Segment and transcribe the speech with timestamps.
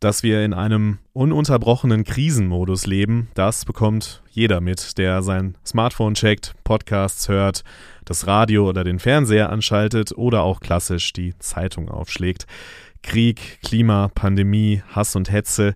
[0.00, 6.54] Dass wir in einem ununterbrochenen Krisenmodus leben, das bekommt jeder mit, der sein Smartphone checkt,
[6.64, 7.64] Podcasts hört,
[8.06, 12.46] das Radio oder den Fernseher anschaltet oder auch klassisch die Zeitung aufschlägt.
[13.02, 15.74] Krieg, Klima, Pandemie, Hass und Hetze.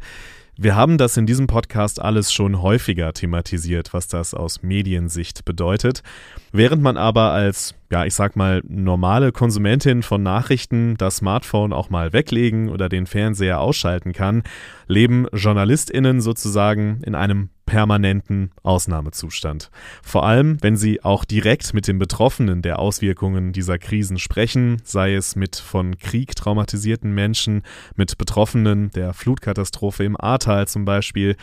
[0.57, 6.05] Wir haben das in diesem Podcast alles schon häufiger thematisiert, was das aus Mediensicht bedeutet.
[6.53, 11.91] Während man aber als, ja, ich sag mal, normale Konsumentin von Nachrichten das Smartphone auch
[11.91, 14.45] mal weglegen oder den Fernseher ausschalten kann,
[14.87, 19.71] leben JournalistInnen sozusagen in einem permanenten Ausnahmezustand.
[20.03, 25.15] Vor allem, wenn sie auch direkt mit den Betroffenen der Auswirkungen dieser Krisen sprechen, sei
[25.15, 27.63] es mit von Krieg traumatisierten Menschen,
[27.97, 31.37] mit Betroffenen der Flutkatastrophe im Ahrtal zum Beispiel,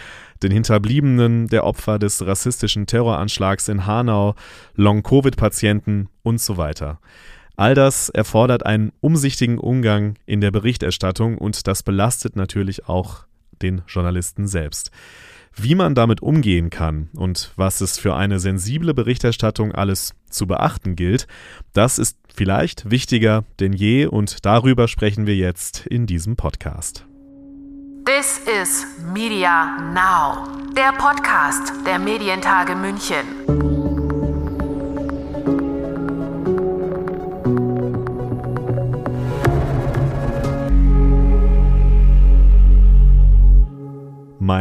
[0.43, 4.35] den Hinterbliebenen der Opfer des rassistischen Terroranschlags in Hanau,
[4.75, 6.99] Long-Covid-Patienten und so weiter.
[7.55, 13.25] All das erfordert einen umsichtigen Umgang in der Berichterstattung und das belastet natürlich auch
[13.61, 14.91] den Journalisten selbst.
[15.55, 20.95] Wie man damit umgehen kann und was es für eine sensible Berichterstattung alles zu beachten
[20.95, 21.27] gilt,
[21.73, 27.05] das ist vielleicht wichtiger denn je und darüber sprechen wir jetzt in diesem Podcast.
[28.05, 33.80] This is Media Now, der Podcast der Medientage München.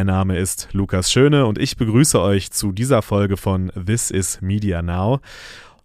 [0.00, 4.40] Mein Name ist Lukas Schöne und ich begrüße euch zu dieser Folge von This is
[4.40, 5.20] Media Now.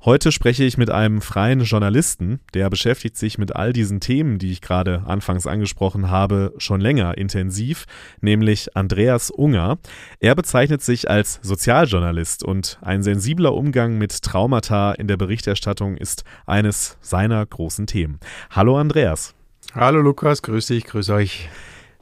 [0.05, 4.53] Heute spreche ich mit einem freien Journalisten, der beschäftigt sich mit all diesen Themen, die
[4.53, 7.87] ich gerade anfangs angesprochen habe, schon länger intensiv,
[8.21, 9.79] nämlich Andreas Unger.
[10.21, 16.23] Er bezeichnet sich als Sozialjournalist und ein sensibler Umgang mit Traumata in der Berichterstattung ist
[16.45, 18.21] eines seiner großen Themen.
[18.49, 19.35] Hallo Andreas.
[19.73, 21.49] Hallo Lukas, grüße dich, grüße euch.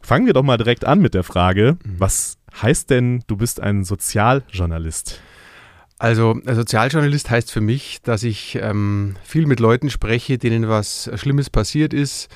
[0.03, 1.95] Fangen wir doch mal direkt an mit der Frage, mhm.
[1.97, 5.21] was heißt denn, du bist ein Sozialjournalist?
[5.97, 11.49] Also Sozialjournalist heißt für mich, dass ich ähm, viel mit Leuten spreche, denen was Schlimmes
[11.49, 12.27] passiert ist,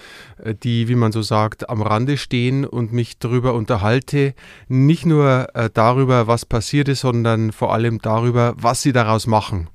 [0.41, 4.34] äh, die, wie man so sagt, am Rande stehen und mich darüber unterhalte.
[4.70, 9.70] Nicht nur äh, darüber, was passiert ist, sondern vor allem darüber, was sie daraus machen.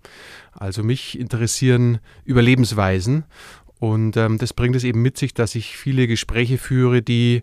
[0.53, 3.25] Also mich interessieren Überlebensweisen
[3.83, 7.43] und ähm, das bringt es eben mit sich, dass ich viele Gespräche führe, die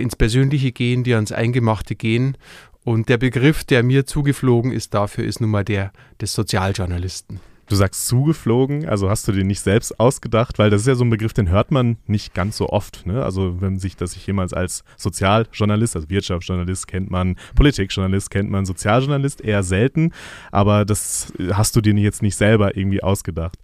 [0.00, 2.36] ins Persönliche gehen, die ans Eingemachte gehen.
[2.84, 7.40] Und der Begriff, der mir zugeflogen ist dafür, ist nun mal der des Sozialjournalisten.
[7.68, 11.04] Du sagst zugeflogen, also hast du den nicht selbst ausgedacht, weil das ist ja so
[11.04, 13.04] ein Begriff, den hört man nicht ganz so oft.
[13.06, 13.24] Ne?
[13.24, 18.66] Also wenn sich das sich jemals als Sozialjournalist, also Wirtschaftsjournalist kennt man, Politikjournalist kennt man,
[18.66, 20.12] Sozialjournalist eher selten,
[20.52, 23.58] aber das hast du dir jetzt nicht selber irgendwie ausgedacht.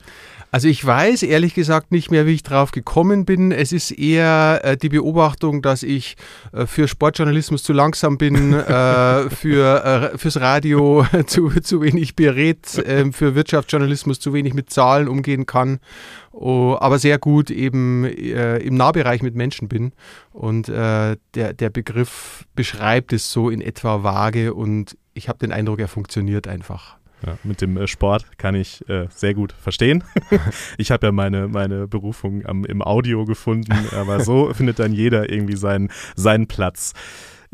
[0.55, 3.53] Also ich weiß ehrlich gesagt nicht mehr, wie ich drauf gekommen bin.
[3.53, 6.17] Es ist eher äh, die Beobachtung, dass ich
[6.53, 12.83] äh, für Sportjournalismus zu langsam bin, äh, für, äh, fürs Radio zu, zu wenig berät,
[12.85, 15.81] ähm, für Wirtschaftsjournalismus zu wenig mit Zahlen umgehen kann,
[16.33, 19.93] oh, aber sehr gut eben äh, im Nahbereich mit Menschen bin.
[20.33, 25.51] Und äh, der, der Begriff beschreibt es so in etwa vage und ich habe den
[25.51, 26.99] Eindruck, er funktioniert einfach.
[27.25, 30.03] Ja, mit dem äh, Sport kann ich äh, sehr gut verstehen.
[30.79, 35.31] ich habe ja meine, meine Berufung am, im Audio gefunden, aber so findet dann jeder
[35.31, 36.95] irgendwie seinen, seinen Platz.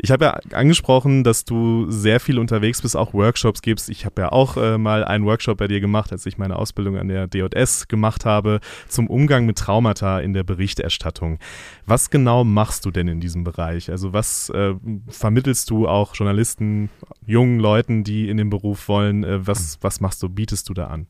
[0.01, 3.89] Ich habe ja angesprochen, dass du sehr viel unterwegs bist, auch Workshops gibst.
[3.89, 6.97] Ich habe ja auch äh, mal einen Workshop bei dir gemacht, als ich meine Ausbildung
[6.97, 11.37] an der DJS gemacht habe, zum Umgang mit Traumata in der Berichterstattung.
[11.85, 13.91] Was genau machst du denn in diesem Bereich?
[13.91, 14.73] Also was äh,
[15.09, 16.89] vermittelst du auch Journalisten,
[17.25, 19.25] jungen Leuten, die in den Beruf wollen?
[19.25, 21.07] Äh, was, was machst du, bietest du da an?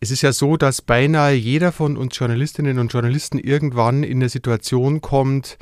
[0.00, 4.28] Es ist ja so, dass beinahe jeder von uns Journalistinnen und Journalisten irgendwann in eine
[4.28, 5.56] Situation kommt,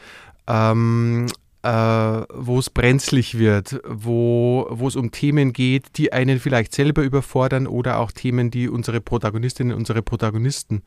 [0.46, 1.26] ähm,
[1.62, 7.02] äh, wo es brenzlig wird, wo, wo es um Themen geht, die einen vielleicht selber
[7.02, 10.82] überfordern oder auch Themen, die unsere Protagonistinnen, unsere Protagonisten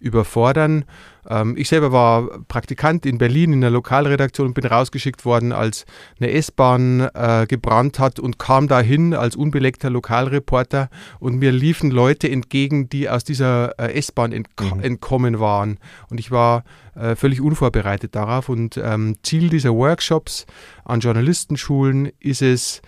[0.00, 0.86] überfordern.
[1.28, 5.84] Ähm, ich selber war Praktikant in Berlin in der Lokalredaktion und bin rausgeschickt worden, als
[6.18, 10.88] eine S-Bahn äh, gebrannt hat und kam dahin als unbelegter Lokalreporter
[11.20, 14.80] und mir liefen Leute entgegen, die aus dieser äh, S-Bahn entk mhm.
[14.80, 15.78] entkommen waren.
[16.08, 18.48] Und ich war äh, völlig unvorbereitet darauf.
[18.48, 20.46] Und ähm, Ziel dieser Workshops
[20.84, 22.82] an Journalistenschulen ist es,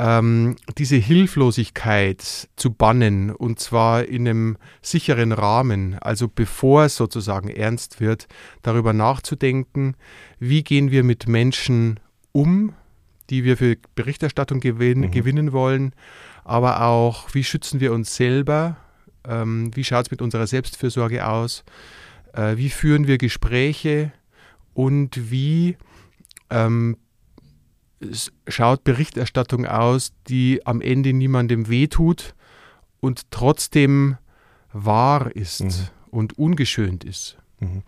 [0.00, 7.50] ähm, diese Hilflosigkeit zu bannen und zwar in einem sicheren Rahmen, also bevor es sozusagen
[7.50, 8.26] ernst wird,
[8.62, 9.96] darüber nachzudenken,
[10.38, 12.00] wie gehen wir mit Menschen
[12.32, 12.72] um,
[13.28, 15.10] die wir für Berichterstattung gewin mhm.
[15.10, 15.92] gewinnen wollen,
[16.44, 18.78] aber auch, wie schützen wir uns selber,
[19.28, 21.62] ähm, wie schaut es mit unserer Selbstfürsorge aus,
[22.34, 24.12] äh, wie führen wir Gespräche
[24.74, 25.76] und wie
[26.50, 26.96] ähm,
[28.48, 32.34] schaut Berichterstattung aus, die am Ende niemandem wehtut
[33.00, 34.16] und trotzdem
[34.72, 35.88] wahr ist mhm.
[36.10, 37.36] und ungeschönt ist.
[37.60, 37.82] Mhm.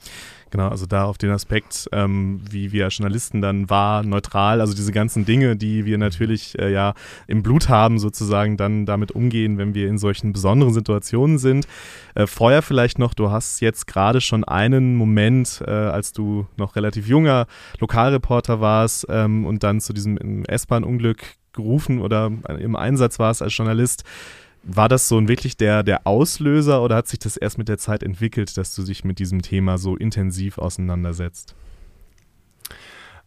[0.50, 4.92] Genau, also da auf den Aspekt, ähm, wie wir Journalisten dann wahr, neutral, also diese
[4.92, 6.92] ganzen Dinge, die wir natürlich äh, ja
[7.26, 11.66] im Blut haben, sozusagen dann damit umgehen, wenn wir in solchen besonderen Situationen sind.
[12.14, 16.76] Äh, vorher vielleicht noch, du hast jetzt gerade schon einen Moment, äh, als du noch
[16.76, 17.46] relativ junger
[17.80, 24.04] Lokalreporter warst ähm, und dann zu diesem S-Bahn-Unglück gerufen oder im Einsatz warst als Journalist.
[24.64, 28.02] War das so wirklich der, der Auslöser oder hat sich das erst mit der Zeit
[28.02, 31.56] entwickelt, dass du dich mit diesem Thema so intensiv auseinandersetzt?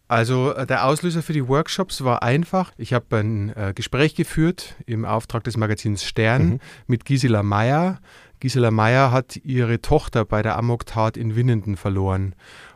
[0.08, 2.72] Also äh, der Auslöser für die Workshops war einfach.
[2.78, 6.60] Ich habe ein äh, Gespräch geführt im Auftrag des Magazins Stern mhm.
[6.88, 8.00] mit Gisela Meyer.
[8.40, 12.36] Gisela Meyer hat ihre Tochter bei der Amoktat in Winnenden verloren.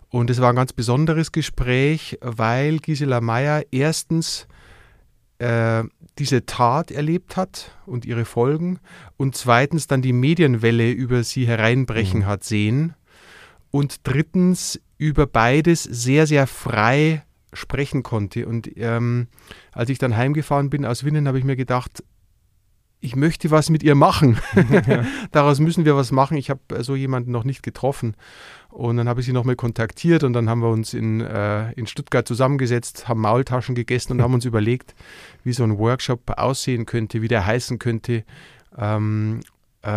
[0.09, 4.47] Und es war ein ganz besonderes Gespräch, weil Gisela Meyer erstens
[5.39, 5.83] äh,
[6.17, 8.79] diese Tat erlebt hat und ihre Folgen
[9.17, 12.25] und zweitens dann die Medienwelle über sie hereinbrechen mhm.
[12.25, 12.93] hat sehen
[13.71, 18.45] und drittens über beides sehr, sehr frei sprechen konnte.
[18.47, 19.27] Und ähm,
[19.71, 22.03] als ich dann heimgefahren bin aus Winnen, habe ich mir gedacht,
[23.01, 24.37] ich möchte was mit ihr machen.
[25.31, 26.37] Daraus müssen wir was machen.
[26.37, 28.15] Ich habe äh, so jemanden noch nicht getroffen.
[28.69, 31.87] Und dann habe ich sie nochmal kontaktiert und dann haben wir uns in, äh, in
[31.87, 34.95] Stuttgart zusammengesetzt, haben Maultaschen gegessen und haben uns überlegt,
[35.43, 38.23] wie so ein Workshop aussehen könnte, wie der heißen könnte.
[38.77, 39.39] Ähm,
[39.81, 39.89] äh,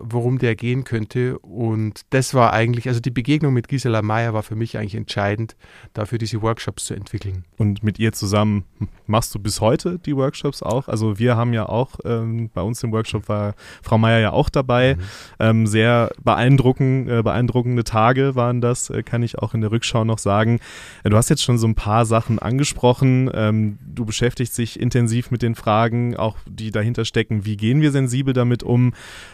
[0.00, 1.38] worum der gehen könnte.
[1.38, 5.56] Und das war eigentlich, also die Begegnung mit Gisela Meyer war für mich eigentlich entscheidend,
[5.92, 7.44] dafür diese Workshops zu entwickeln.
[7.56, 8.64] Und mit ihr zusammen
[9.06, 10.88] machst du bis heute die Workshops auch?
[10.88, 14.48] Also wir haben ja auch, ähm, bei uns im Workshop war Frau Meyer ja auch
[14.48, 14.96] dabei.
[14.96, 15.02] Mhm.
[15.38, 20.04] Ähm, sehr beeindruckend, äh, beeindruckende Tage waren das, äh, kann ich auch in der Rückschau
[20.04, 20.58] noch sagen.
[21.04, 23.30] Äh, du hast jetzt schon so ein paar Sachen angesprochen.
[23.32, 27.92] Ähm, du beschäftigst dich intensiv mit den Fragen, auch die dahinter stecken, wie gehen wir
[27.92, 28.92] sensibel damit um?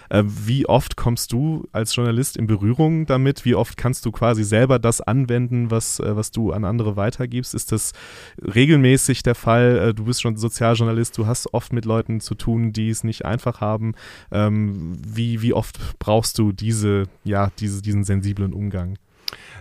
[0.09, 3.45] Äh, wie oft kommst du als Journalist in Berührung damit?
[3.45, 7.55] Wie oft kannst du quasi selber das anwenden, was, äh, was du an andere weitergibst?
[7.55, 7.93] Ist das
[8.43, 9.79] regelmäßig der Fall?
[9.79, 13.25] Äh, du bist schon Sozialjournalist, du hast oft mit Leuten zu tun, die es nicht
[13.25, 13.95] einfach haben.
[14.31, 18.99] Ähm, wie, wie oft brauchst du diese, ja, diese, diesen sensiblen Umgang?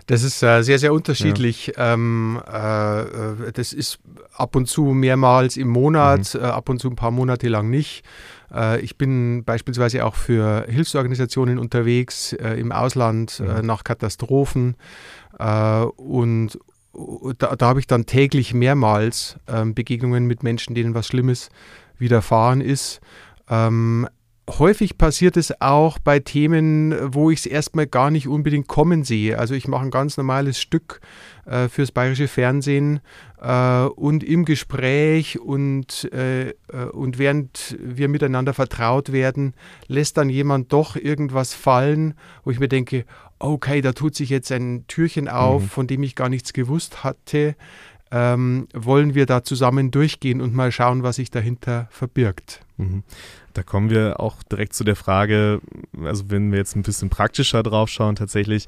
[0.07, 1.74] Das ist äh, sehr, sehr unterschiedlich.
[1.78, 1.94] Ja.
[1.94, 4.00] Ähm, äh, das ist
[4.36, 6.42] ab und zu mehrmals im Monat, mhm.
[6.42, 8.04] äh, ab und zu ein paar Monate lang nicht.
[8.53, 13.67] Äh, ich bin beispielsweise auch für Hilfsorganisationen unterwegs äh, im Ausland äh, mhm.
[13.67, 14.75] nach Katastrophen
[15.35, 16.59] und
[17.39, 21.50] da, da habe ich dann täglich mehrmals ähm, Begegnungen mit Menschen, denen was Schlimmes
[21.97, 23.01] widerfahren ist.
[23.50, 24.07] Ähm,
[24.50, 29.40] häufig passiert es auch bei Themen, wo ich es erstmal gar nicht unbedingt kommen sehe.
[29.40, 31.00] Also ich mache ein ganz normales Stück
[31.45, 33.00] äh, fürs bayerische Fernsehen
[33.42, 36.54] äh, und im Gespräch und, äh, äh,
[36.92, 39.54] und während wir miteinander vertraut werden,
[39.88, 43.06] lässt dann jemand doch irgendwas fallen, wo ich mir denke,
[43.39, 45.68] okay, da tut sich jetzt ein Türchen auf, mhm.
[45.68, 47.56] von dem ich gar nichts gewusst hatte.
[48.12, 52.62] Ähm, wollen wir da zusammen durchgehen und mal schauen, was sich dahinter verbirgt.
[52.78, 53.04] Mhm.
[53.53, 55.61] Da kommen wir auch direkt zu der Frage,
[56.03, 58.67] also wenn wir jetzt ein bisschen praktischer drauf schauen, tatsächlich,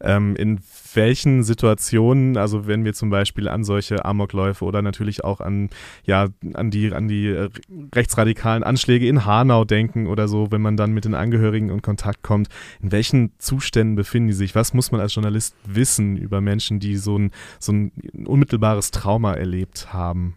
[0.00, 0.60] ähm, in
[0.94, 5.70] welchen Situationen, also wenn wir zum Beispiel an solche Amokläufe oder natürlich auch an,
[6.04, 7.50] ja, an die, an die äh,
[7.94, 12.22] rechtsradikalen Anschläge in Hanau denken oder so, wenn man dann mit den Angehörigen in Kontakt
[12.22, 12.48] kommt,
[12.80, 14.54] in welchen Zuständen befinden die sich?
[14.54, 17.92] Was muss man als Journalist wissen über Menschen, die so ein, so ein
[18.26, 20.36] unmittelbares Trauma erlebt haben?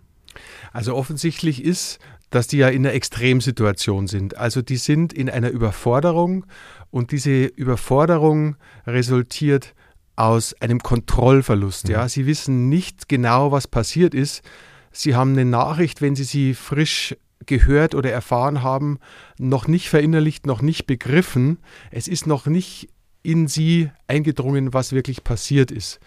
[0.71, 2.00] Also offensichtlich ist,
[2.35, 4.37] dass die ja in einer Extremsituation sind.
[4.37, 6.45] Also die sind in einer Überforderung
[6.89, 8.55] und diese Überforderung
[8.87, 9.73] resultiert
[10.15, 11.89] aus einem Kontrollverlust.
[11.89, 12.09] Ja, mhm.
[12.09, 14.43] sie wissen nicht genau, was passiert ist.
[14.91, 18.99] Sie haben eine Nachricht, wenn sie sie frisch gehört oder erfahren haben,
[19.37, 21.59] noch nicht verinnerlicht, noch nicht begriffen.
[21.91, 22.89] Es ist noch nicht
[23.21, 25.99] in sie eingedrungen, was wirklich passiert ist.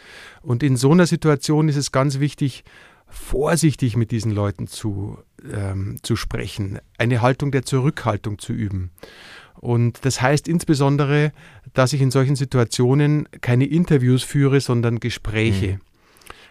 [0.42, 2.64] Und in so einer Situation ist es ganz wichtig,
[3.08, 5.18] vorsichtig mit diesen Leuten zu,
[5.52, 8.90] ähm, zu sprechen, eine Haltung der Zurückhaltung zu üben.
[9.54, 11.32] Und das heißt insbesondere,
[11.72, 15.74] dass ich in solchen Situationen keine Interviews führe, sondern Gespräche.
[15.74, 15.80] Mhm.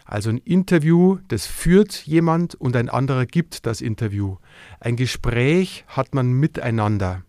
[0.06, 4.38] Also ein Interview, das führt jemand und ein anderer gibt das Interview.
[4.80, 7.24] Ein Gespräch hat man miteinander.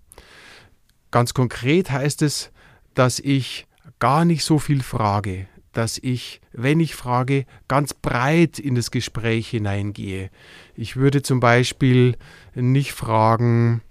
[1.11, 2.51] Ganz konkret heißt es,
[2.95, 3.67] dass ich
[3.99, 5.47] gar nicht so viel frage,
[5.77, 10.31] dass ich, wenn ich frage, ganz breit in das Gespräch hineingehe.
[10.75, 12.17] Ich würde zum Beispiel
[12.55, 13.83] nicht fragen,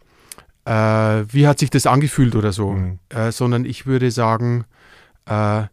[0.65, 2.99] äh, wie hat sich das angefühlt oder so, mhm.
[3.09, 4.65] äh, sondern ich würde sagen,
[5.25, 5.63] äh,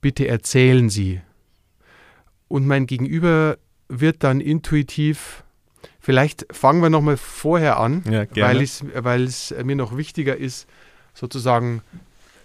[0.00, 1.20] bitte erzählen Sie.
[2.48, 3.56] und mein Gegenüber
[3.88, 5.42] wird dann intuitiv,
[6.00, 10.66] vielleicht fangen wir nochmal vorher an, Ja, weil, es mir noch wichtiger ist,
[11.14, 11.82] sozusagen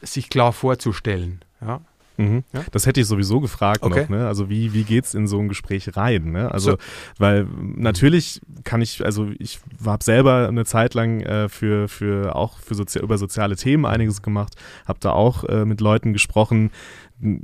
[0.02, 1.42] sich klar vorzustellen.
[1.62, 1.82] Ja?
[2.18, 2.44] Mhm.
[2.54, 2.64] Ja?
[2.72, 4.02] Das hätte ich sowieso gefragt Okay.
[4.04, 4.28] noch, ne?
[4.28, 6.32] Also wie, wie geht's in so ein Gespräch rein?
[6.32, 6.52] Ne?
[6.52, 6.78] Also, So.
[7.20, 12.58] weil natürlich kann ich, also ich habe selber eine Zeit lang äh, für, für auch
[12.60, 14.56] für sozia über soziale Themen einiges gemacht,
[14.88, 16.72] habe da auch äh, mit Leuten gesprochen.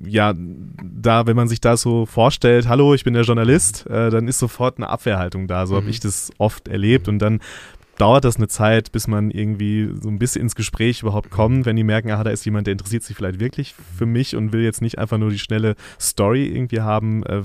[0.06, 4.27] Ja, da, wenn man sich das so vorstellt, hallo, ich bin der Journalist, äh, dann
[4.27, 5.65] ist sofort eine Abwehrhaltung da.
[5.65, 5.89] So habe Mhm.
[5.92, 7.39] ich das oft erlebt und dann
[7.97, 11.75] dauert das eine Zeit, bis man irgendwie so ein bisschen ins Gespräch überhaupt kommt, wenn
[11.75, 14.62] die merken, ah, da ist jemand, der interessiert sich vielleicht wirklich für mich und will
[14.63, 17.23] jetzt nicht einfach nur die schnelle Story irgendwie haben.
[17.23, 17.43] Äh,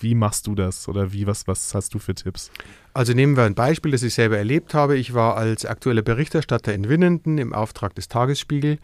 [0.00, 2.50] wie machst du das oder wie, was, was hast du für Tipps?
[2.94, 4.96] Also nehmen wir ein Beispiel, das ich selber erlebt habe.
[4.96, 8.78] Ich war als aktueller Berichterstatter in Winnenden im Auftrag des Tagesspiegel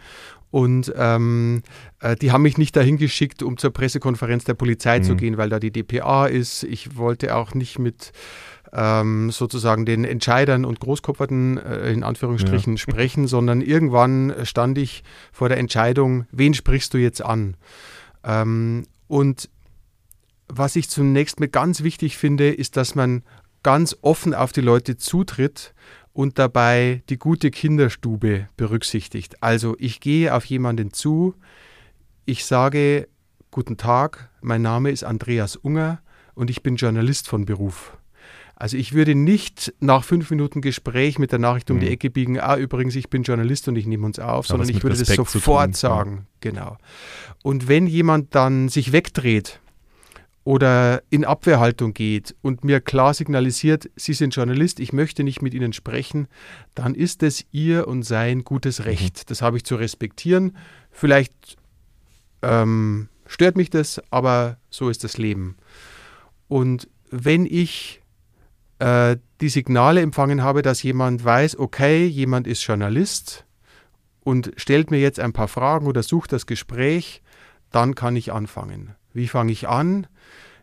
[0.50, 1.62] und ähm,
[2.00, 5.16] äh, die haben mich nicht dahin geschickt, um zur Pressekonferenz der Polizei zu Mhm.
[5.16, 6.62] gehen, weil da die DPA ist.
[6.64, 8.12] Ich wollte auch nicht mit
[8.74, 15.48] ähm, sozusagen den Entscheidern und Großkopferten äh, in Anführungsstrichen sprechen, sondern irgendwann stand ich vor
[15.48, 17.56] der Entscheidung, wen sprichst du jetzt an?
[18.24, 19.48] Ähm, und
[20.48, 23.22] was ich zunächst mir ganz wichtig finde, ist, dass man
[23.62, 25.72] ganz offen auf die Leute zutritt
[26.12, 29.42] und dabei die gute Kinderstube berücksichtigt.
[29.42, 31.34] Also ich gehe auf jemanden zu,
[32.24, 33.08] ich sage,
[33.50, 36.00] guten Tag, mein Name ist Andreas Unger
[36.34, 37.96] und ich bin Journalist von Beruf.
[38.56, 41.92] Also ich würde nicht nach fünf Minuten Gespräch mit der Nachricht um die Mhm.
[41.92, 44.82] Ecke biegen, ah übrigens, ich bin Journalist und ich nehme uns auf, Ja, sondern ich
[44.82, 45.76] würde das Respekt zu sofort tun, ja.
[45.76, 46.26] sagen.
[46.40, 46.76] Genau.
[47.42, 49.60] Und wenn jemand dann sich wegdreht
[50.44, 55.52] oder in Abwehrhaltung geht und mir klar signalisiert, Sie sind Journalist, ich möchte nicht mit
[55.54, 56.28] Ihnen sprechen,
[56.74, 59.30] dann ist es Ihr und sein gutes Recht.
[59.30, 60.56] Das habe ich zu respektieren.
[60.90, 61.56] Vielleicht
[62.42, 65.56] ähm, stört mich das, aber so ist das Leben.
[66.46, 68.00] Und wenn ich
[68.78, 73.44] äh, die Signale empfangen habe, dass jemand weiß, okay, jemand ist Journalist
[74.20, 77.22] und stellt mir jetzt ein paar Fragen oder sucht das Gespräch,
[77.70, 78.94] dann kann ich anfangen.
[79.12, 80.06] Wie fange ich an?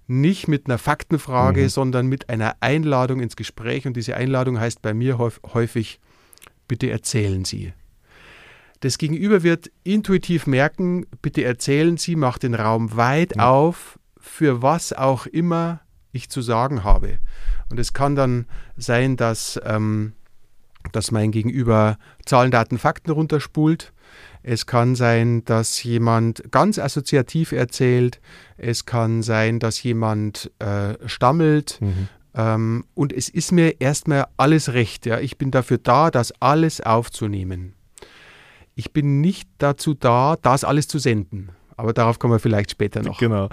[0.07, 1.69] Nicht mit einer Faktenfrage, Mhm.
[1.69, 3.85] sondern mit einer Einladung ins Gespräch.
[3.87, 5.99] Und diese Einladung heißt bei mir häuf- häufig,
[6.67, 7.73] bitte erzählen Sie.
[8.81, 13.49] Das Gegenüber wird intuitiv merken, bitte erzählen Sie, macht den Raum weit Ja.
[13.49, 17.19] auf, für was auch immer ich zu sagen habe.
[17.69, 18.45] Und es kann dann
[18.77, 20.13] sein, dass, ähm,
[20.91, 23.93] dass mein Gegenüber Zahlen, Daten, Fakten runterspult.
[24.43, 28.19] Es kann sein, dass jemand ganz assoziativ erzählt.
[28.57, 31.79] Es kann sein, dass jemand äh, stammelt.
[31.79, 32.07] Mhm.
[32.33, 35.05] Ähm, und es ist mir erstmal alles recht.
[35.05, 35.19] Ja.
[35.19, 37.73] Ich bin dafür da, das alles aufzunehmen.
[38.75, 41.51] Ich bin nicht dazu da, das alles zu senden.
[41.77, 43.17] Aber darauf kommen wir vielleicht später noch.
[43.19, 43.49] Genau.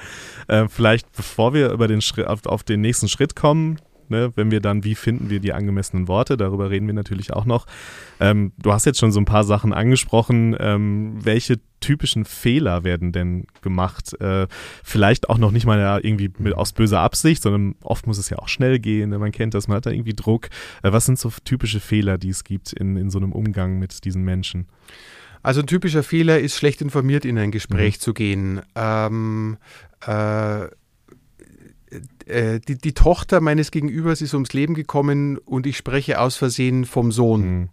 [0.47, 3.79] Äh, vielleicht bevor wir über den Schritt, auf, auf den nächsten Schritt kommen,
[4.11, 7.45] ne, wenn wir dann, wie finden wir die angemessenen Worte, darüber reden wir natürlich auch
[7.45, 7.67] noch.
[8.21, 10.57] Ähm, du hast jetzt schon so ein paar Sachen angesprochen.
[10.59, 14.21] Ähm, welche typischen Fehler werden denn gemacht?
[14.21, 14.47] Äh,
[14.83, 18.31] vielleicht auch noch nicht mal ja, irgendwie mit, aus böser Absicht, sondern oft muss es
[18.31, 19.11] ja auch schnell gehen.
[19.11, 19.19] Ne?
[19.19, 20.49] Man kennt das, man hat da irgendwie Druck.
[20.83, 24.05] Äh, was sind so typische Fehler, die es gibt in, in so einem Umgang mit
[24.05, 24.67] diesen Menschen?
[25.43, 28.61] Also ein typischer Fehler ist, schlecht informiert in ein Gespräch zu gehen.
[28.75, 29.57] Ähm,
[30.07, 30.67] äh,
[32.29, 36.85] äh, die, die Tochter meines Gegenübers ist ums Leben gekommen und ich spreche aus Versehen
[36.85, 37.41] vom Sohn.
[37.43, 37.69] Mhm.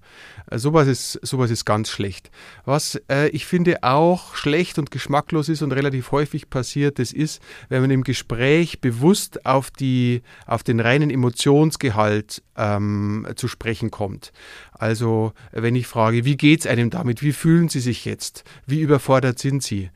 [0.50, 2.32] Äh, Sowas ist, sowas ist ganz schlecht.
[2.66, 7.42] Was äh, ich finde auch schlecht und geschmacklos ist und relativ häufig passiert, das ist,
[7.70, 14.32] wenn man im Gespräch bewusst auf, die, auf den reinen Emotionsgehalt ähm, zu sprechen kommt.
[14.72, 18.82] Also wenn ich frage, wie geht es einem damit, wie fühlen Sie sich jetzt, wie
[18.82, 19.90] überfordert sind Sie?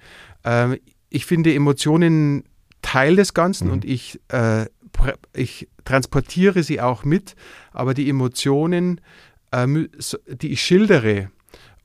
[0.44, 0.78] Ähm,
[1.10, 2.44] ich finde Emotionen
[2.82, 3.74] Teil des Ganzen Mhm.
[3.74, 4.66] und ich, äh,
[5.34, 7.36] ich transportiere sie auch mit,
[7.72, 9.02] aber die Emotionen,
[9.52, 9.68] äh,
[10.28, 11.30] die ich schildere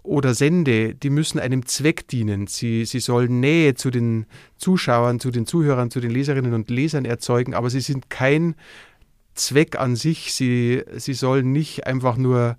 [0.02, 2.46] oder sende, die müssen einem Zweck dienen.
[2.46, 4.26] Sie, sie sollen Nähe zu den
[4.58, 8.54] Zuschauern, zu den Zuhörern, zu den Leserinnen und Lesern erzeugen, aber sie sind kein
[9.34, 10.34] Zweck an sich.
[10.34, 12.56] Sie, sie sollen nicht einfach nur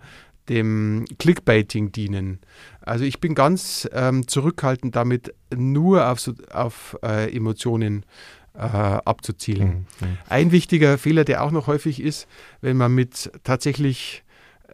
[0.49, 2.39] dem Clickbaiting dienen.
[2.85, 8.05] Also ich bin ganz ähm, zurückhaltend damit, nur auf, so, auf äh, Emotionen
[8.53, 9.87] äh, abzuzielen.
[9.99, 10.17] Mhm.
[10.29, 12.27] Ein wichtiger Fehler, der auch noch häufig ist,
[12.61, 14.23] wenn man mit tatsächlich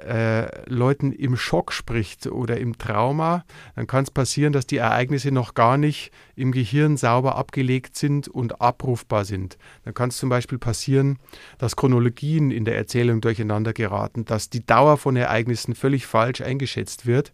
[0.07, 3.43] äh, Leuten im Schock spricht oder im Trauma,
[3.75, 8.27] dann kann es passieren, dass die Ereignisse noch gar nicht im Gehirn sauber abgelegt sind
[8.27, 9.57] und abrufbar sind.
[9.83, 11.19] Dann kann es zum Beispiel passieren,
[11.57, 17.05] dass Chronologien in der Erzählung durcheinander geraten, dass die Dauer von Ereignissen völlig falsch eingeschätzt
[17.05, 17.33] wird.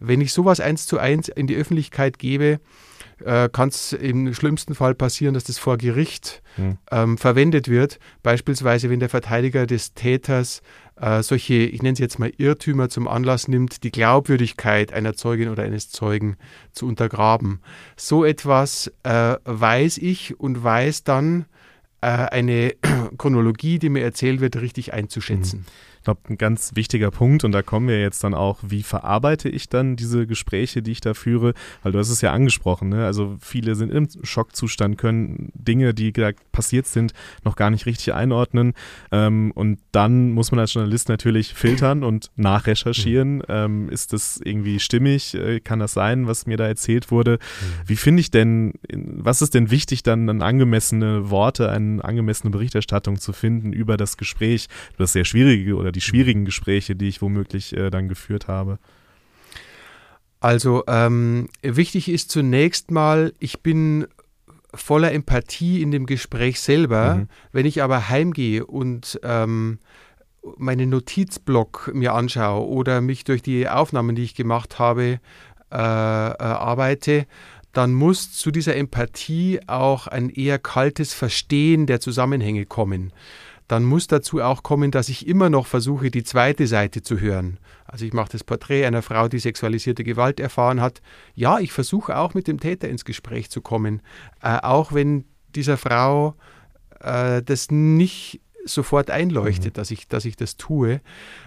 [0.00, 2.60] Wenn ich sowas eins zu eins in die Öffentlichkeit gebe,
[3.24, 6.78] äh, kann es im schlimmsten Fall passieren, dass das vor Gericht mhm.
[6.90, 7.98] ähm, verwendet wird.
[8.22, 10.62] Beispielsweise, wenn der Verteidiger des Täters
[10.96, 15.48] äh, solche, ich nenne sie jetzt mal Irrtümer zum Anlass nimmt, die Glaubwürdigkeit einer Zeugin
[15.48, 16.36] oder eines Zeugen
[16.72, 17.60] zu untergraben.
[17.96, 21.46] So etwas äh, weiß ich und weiß dann
[22.00, 22.74] äh, eine
[23.18, 25.60] Chronologie, die mir erzählt wird, richtig einzuschätzen.
[25.60, 25.89] Mhm.
[26.00, 29.50] Ich glaube, ein ganz wichtiger Punkt, und da kommen wir jetzt dann auch, wie verarbeite
[29.50, 31.52] ich dann diese Gespräche, die ich da führe?
[31.82, 33.04] Weil du hast es ja angesprochen, ne?
[33.04, 37.12] Also viele sind im Schockzustand, können Dinge, die da passiert sind,
[37.44, 38.72] noch gar nicht richtig einordnen.
[39.12, 43.36] Ähm, und dann muss man als Journalist natürlich filtern und nachrecherchieren.
[43.36, 43.42] Mhm.
[43.48, 45.34] Ähm, ist das irgendwie stimmig?
[45.34, 47.32] Äh, kann das sein, was mir da erzählt wurde?
[47.32, 47.88] Mhm.
[47.88, 53.18] Wie finde ich denn, was ist denn wichtig, dann, dann angemessene Worte, eine angemessene Berichterstattung
[53.18, 54.68] zu finden über das Gespräch?
[54.96, 58.78] Das sehr schwierige oder oder die schwierigen Gespräche, die ich womöglich äh, dann geführt habe?
[60.38, 64.06] Also ähm, wichtig ist zunächst mal, ich bin
[64.72, 67.16] voller Empathie in dem Gespräch selber.
[67.16, 67.28] Mhm.
[67.52, 69.80] Wenn ich aber heimgehe und ähm,
[70.56, 75.18] meinen Notizblock mir anschaue oder mich durch die Aufnahmen, die ich gemacht habe,
[75.72, 77.26] äh, äh, arbeite,
[77.72, 83.12] dann muss zu dieser Empathie auch ein eher kaltes Verstehen der Zusammenhänge kommen
[83.70, 87.60] dann muss dazu auch kommen, dass ich immer noch versuche, die zweite Seite zu hören.
[87.84, 91.00] Also ich mache das Porträt einer Frau, die sexualisierte Gewalt erfahren hat.
[91.36, 94.02] Ja, ich versuche auch mit dem Täter ins Gespräch zu kommen,
[94.42, 95.24] äh, auch wenn
[95.54, 96.34] dieser Frau
[96.98, 99.78] äh, das nicht sofort einleuchtet, mhm.
[99.78, 101.00] dass, ich, dass ich das tue.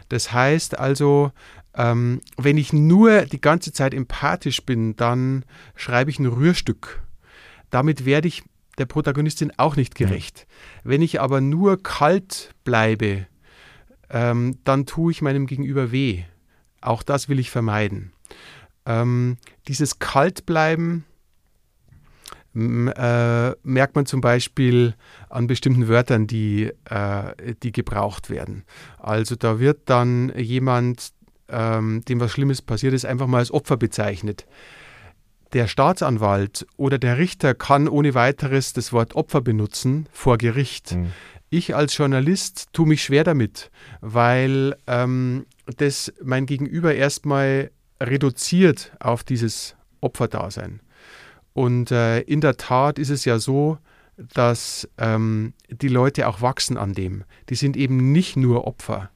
[0.07, 1.33] Das heißt also,
[1.75, 5.43] ähm, wenn ich nur die ganze Zeit empathisch bin, dann
[5.75, 7.03] schreibe ich ein Rührstück.
[7.69, 8.43] Damit werde ich
[8.77, 10.47] der Protagonistin auch nicht gerecht.
[10.83, 10.89] Mhm.
[10.89, 13.27] Wenn ich aber nur kalt bleibe,
[14.09, 16.23] ähm, dann tue ich meinem Gegenüber weh.
[16.81, 18.11] Auch das will ich vermeiden.
[18.85, 19.37] Ähm,
[19.67, 21.05] dieses Kaltbleiben
[22.55, 24.95] äh, merkt man zum Beispiel
[25.29, 28.63] an bestimmten Wörtern, die, äh, die gebraucht werden.
[28.99, 31.13] Also da wird dann jemand,
[31.47, 34.45] ähm, dem was Schlimmes passiert ist, einfach mal als Opfer bezeichnet
[35.53, 40.95] der Staatsanwalt oder der Richter kann ohne weiteres das Wort Opfer benutzen vor Gericht.
[40.95, 41.13] Mhm.
[41.49, 43.69] Ich als Journalist tue mich schwer damit,
[44.01, 45.45] weil ähm,
[45.77, 47.69] das mein Gegenüber erstmal
[48.01, 50.81] reduziert auf dieses Opferdasein.
[51.53, 53.77] Und äh, in der Tat ist es ja so,
[54.17, 57.23] dass ähm, die Leute auch wachsen an dem.
[57.49, 59.11] Die sind eben nicht nur Opfer.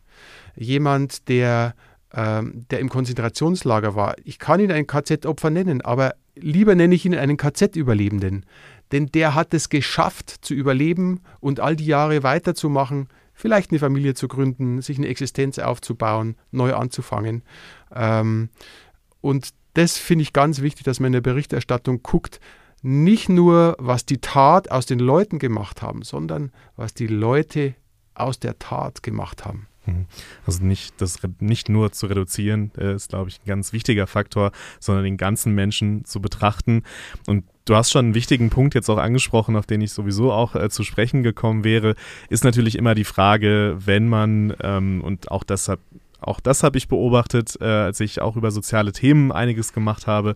[0.55, 1.75] Jemand, der,
[2.13, 7.05] ähm, der im Konzentrationslager war, ich kann ihn ein KZ-Opfer nennen, aber Lieber nenne ich
[7.05, 8.45] ihn einen KZ-Überlebenden,
[8.91, 14.13] denn der hat es geschafft zu überleben und all die Jahre weiterzumachen, vielleicht eine Familie
[14.13, 17.43] zu gründen, sich eine Existenz aufzubauen, neu anzufangen.
[17.93, 18.49] Ähm,
[19.21, 22.39] und das finde ich ganz wichtig, dass man in der Berichterstattung guckt,
[22.81, 27.75] nicht nur, was die Tat aus den Leuten gemacht haben, sondern was die Leute
[28.13, 29.67] aus der Tat gemacht haben.
[29.87, 30.05] Mhm.
[30.45, 34.51] Also nicht, das nicht nur zu reduzieren, äh, ist, glaube ich, ein ganz wichtiger Faktor,
[34.79, 36.83] sondern den ganzen Menschen zu betrachten.
[37.25, 40.55] Und du hast schon einen wichtigen Punkt jetzt auch angesprochen, auf den ich sowieso auch
[40.55, 41.95] äh, zu sprechen gekommen wäre,
[42.29, 45.79] ist natürlich immer die Frage, wenn man, ähm, und auch deshalb
[46.19, 50.33] auch das habe ich beobachtet, äh, als ich auch über soziale Themen einiges gemacht habe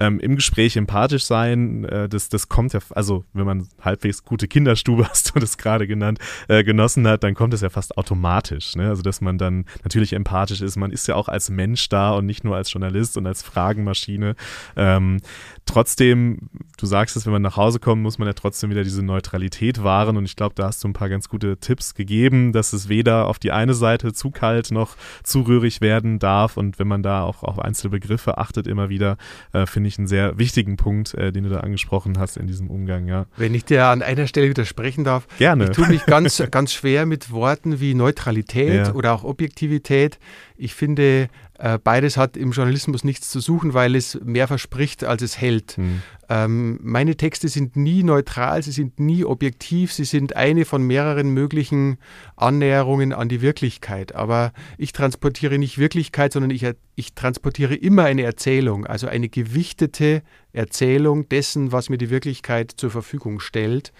[0.00, 4.48] ähm, im Gespräch empathisch sein, äh, das, das kommt ja, also wenn man halbwegs gute
[4.48, 8.76] Kinderstube, hast du das gerade genannt, äh, genossen hat, dann kommt es ja fast automatisch.
[8.76, 8.88] Ne?
[8.88, 10.76] Also dass man dann natürlich empathisch ist.
[10.76, 14.34] Man ist ja auch als Mensch da und nicht nur als Journalist und als Fragenmaschine.
[14.76, 15.20] Ähm,
[15.64, 19.04] trotzdem, du sagst es, wenn man nach Hause kommt, muss man ja trotzdem wieder diese
[19.04, 20.16] Neutralität wahren.
[20.16, 23.26] Und ich glaube, da hast du ein paar ganz gute Tipps gegeben, dass es weder
[23.26, 26.56] auf die eine Seite zu kalt noch zu rührig werden darf.
[26.56, 29.16] Und wenn man da auch auf einzelne Begriffe achtet, immer wieder,
[29.52, 32.70] äh, finde ich einen sehr wichtigen Punkt, äh, den du da angesprochen hast in diesem
[32.70, 33.26] Umgang, ja.
[33.36, 35.64] Wenn ich dir an einer Stelle widersprechen darf, Gerne.
[35.64, 38.94] ich tue mich ganz, ganz schwer mit Worten wie Neutralität ja.
[38.94, 40.18] oder auch Objektivität.
[40.58, 45.22] Ich finde, äh, beides hat im Journalismus nichts zu suchen, weil es mehr verspricht, als
[45.22, 45.78] es hält.
[45.78, 46.02] Mhm.
[46.28, 51.30] Ähm, meine Texte sind nie neutral, sie sind nie objektiv, sie sind eine von mehreren
[51.30, 51.98] möglichen
[52.36, 54.14] Annäherungen an die Wirklichkeit.
[54.14, 60.22] Aber ich transportiere nicht Wirklichkeit, sondern ich, ich transportiere immer eine Erzählung, also eine gewichtete
[60.52, 63.92] Erzählung dessen, was mir die Wirklichkeit zur Verfügung stellt.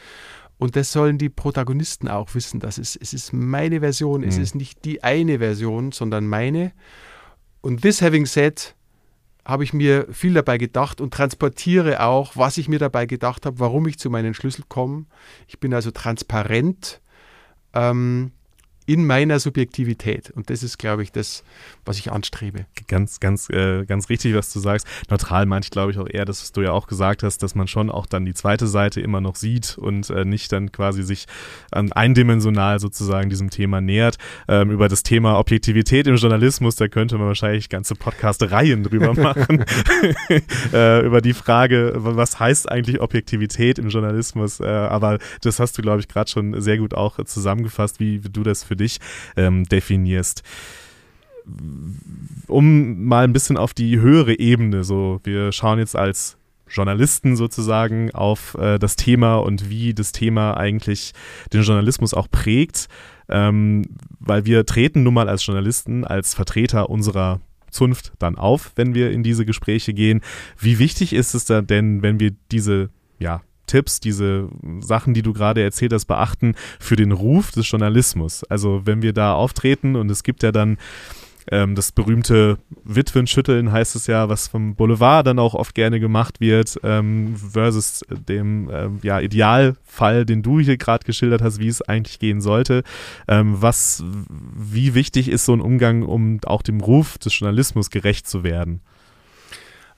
[0.58, 2.60] Und das sollen die Protagonisten auch wissen.
[2.60, 4.28] Das ist, es ist meine Version, mhm.
[4.28, 6.72] es ist nicht die eine Version, sondern meine.
[7.60, 8.74] Und this having said,
[9.44, 13.60] habe ich mir viel dabei gedacht und transportiere auch, was ich mir dabei gedacht habe,
[13.60, 15.06] warum ich zu meinen Schlüssel komme.
[15.46, 17.00] Ich bin also transparent.
[17.74, 18.32] Ähm,
[18.86, 20.30] in meiner Subjektivität.
[20.30, 21.42] Und das ist, glaube ich, das,
[21.86, 22.66] was ich anstrebe.
[22.88, 24.86] Ganz, ganz, äh, ganz richtig, was du sagst.
[25.08, 27.68] Neutral meinte ich, glaube ich, auch eher, dass du ja auch gesagt hast, dass man
[27.68, 31.26] schon auch dann die zweite Seite immer noch sieht und äh, nicht dann quasi sich
[31.74, 34.18] ähm, eindimensional sozusagen diesem Thema nähert.
[34.48, 39.64] Ähm, über das Thema Objektivität im Journalismus, da könnte man wahrscheinlich ganze Podcast-Reihen drüber machen.
[40.72, 44.60] äh, über die Frage, was heißt eigentlich Objektivität im Journalismus?
[44.60, 48.28] Äh, aber das hast du, glaube ich, gerade schon sehr gut auch zusammengefasst, wie, wie
[48.28, 48.98] du das für dich
[49.36, 50.42] ähm, definierst
[52.46, 56.36] um mal ein bisschen auf die höhere Ebene, so wir schauen jetzt als
[56.68, 61.12] Journalisten sozusagen auf äh, das Thema und wie das Thema eigentlich
[61.52, 62.88] den Journalismus auch prägt,
[63.28, 63.84] ähm,
[64.18, 69.10] weil wir treten nun mal als Journalisten, als Vertreter unserer Zunft dann auf, wenn wir
[69.10, 70.22] in diese Gespräche gehen.
[70.58, 74.48] Wie wichtig ist es da denn, wenn wir diese ja, Tipps, diese
[74.80, 78.44] Sachen, die du gerade erzählt hast, beachten für den Ruf des Journalismus.
[78.44, 80.78] Also wenn wir da auftreten und es gibt ja dann
[81.50, 86.40] ähm, das berühmte Witwenschütteln heißt es ja, was vom Boulevard dann auch oft gerne gemacht
[86.40, 91.82] wird, ähm, versus dem ähm, ja, Idealfall, den du hier gerade geschildert hast, wie es
[91.82, 92.82] eigentlich gehen sollte.
[93.28, 98.28] Ähm, was, wie wichtig ist so ein Umgang, um auch dem Ruf des Journalismus gerecht
[98.28, 98.80] zu werden?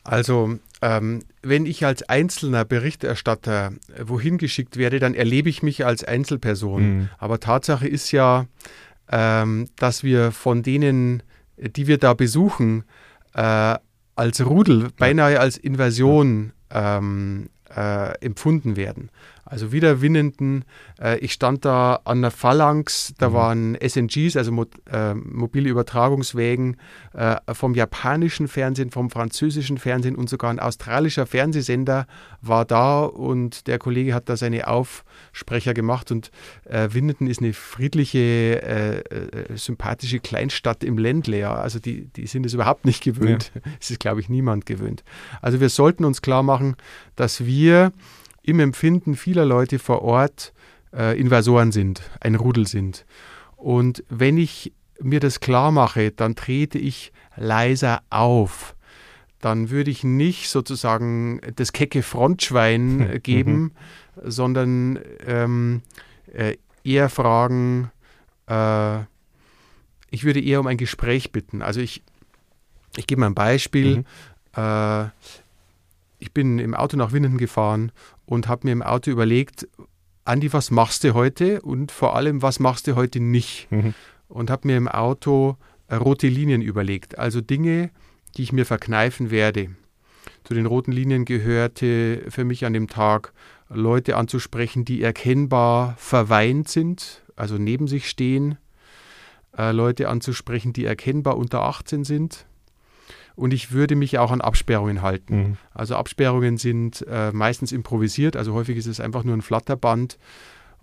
[0.04, 6.04] Also ähm, wenn ich als einzelner Berichterstatter wohin geschickt werde, dann erlebe ich mich als
[6.04, 6.82] Einzelperson.
[6.82, 7.08] Mhm.
[7.18, 8.46] Aber Tatsache ist ja,
[9.10, 11.22] ähm, dass wir von denen,
[11.60, 12.84] die wir da besuchen,
[13.34, 13.76] äh,
[14.16, 19.10] als Rudel, beinahe als Invasion ähm, äh, empfunden werden
[19.48, 20.64] also Wiederwinnenden.
[21.00, 23.34] Äh, ich stand da an der Phalanx, da mhm.
[23.34, 26.76] waren SNGs, also mo äh, mobile Übertragungswägen
[27.14, 32.06] äh, vom japanischen Fernsehen, vom französischen Fernsehen und sogar ein australischer Fernsehsender
[32.42, 34.68] war da und der Kollege hat da seine
[35.38, 36.32] Aufsprecher gemacht und
[36.64, 41.48] äh, Winnenden ist eine friedliche, äh, äh, sympathische Kleinstadt im Ländle.
[41.48, 43.52] Also die, die sind es überhaupt nicht gewöhnt.
[43.54, 43.60] Ja.
[43.80, 45.04] Es ist, glaube ich, niemand gewöhnt.
[45.40, 46.74] Also wir sollten uns klar machen,
[47.14, 47.92] dass wir
[48.42, 50.52] im Empfinden vieler Leute vor Ort
[50.92, 53.06] äh, Invasoren sind, ein Rudel sind.
[53.56, 58.74] Und wenn ich mir das klar mache, dann trete ich leiser auf.
[59.40, 63.72] Dann würde ich nicht sozusagen das kecke Frontschwein äh, geben,
[64.16, 64.30] mhm.
[64.30, 65.82] sondern ähm,
[66.32, 67.90] äh, eher fragen,
[68.46, 69.00] äh,
[70.10, 71.62] ich würde eher um ein Gespräch bitten.
[71.62, 72.02] Also ich,
[72.96, 73.98] ich gebe mal ein Beispiel.
[73.98, 74.04] Mhm.
[74.56, 75.08] Äh,
[76.18, 77.92] ich bin im Auto nach Winnenden gefahren
[78.26, 79.68] und habe mir im Auto überlegt,
[80.24, 83.70] Andi, was machst du heute und vor allem, was machst du heute nicht?
[83.70, 83.94] Mhm.
[84.28, 87.90] Und habe mir im Auto äh, rote Linien überlegt, also Dinge,
[88.38, 89.68] die ich mir verkneifen werde.
[90.44, 93.32] Zu den roten Linien gehörte für mich an dem Tag,
[93.68, 98.56] Leute anzusprechen, die erkennbar verweint sind, also neben sich stehen,
[99.56, 102.46] äh, Leute anzusprechen, die erkennbar unter 18 sind,
[103.34, 105.36] und ich würde mich auch an Absperrungen halten.
[105.36, 105.56] Mhm.
[105.72, 110.18] Also Absperrungen sind äh, meistens improvisiert, also häufig ist es einfach nur ein Flatterband.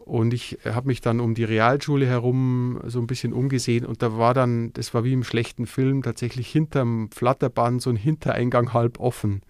[0.05, 4.15] Und ich habe mich dann um die Realschule herum so ein bisschen umgesehen und da
[4.19, 8.99] war dann, das war wie im schlechten Film, tatsächlich hinterm Flatterband so ein Hintereingang halb
[8.99, 9.41] offen.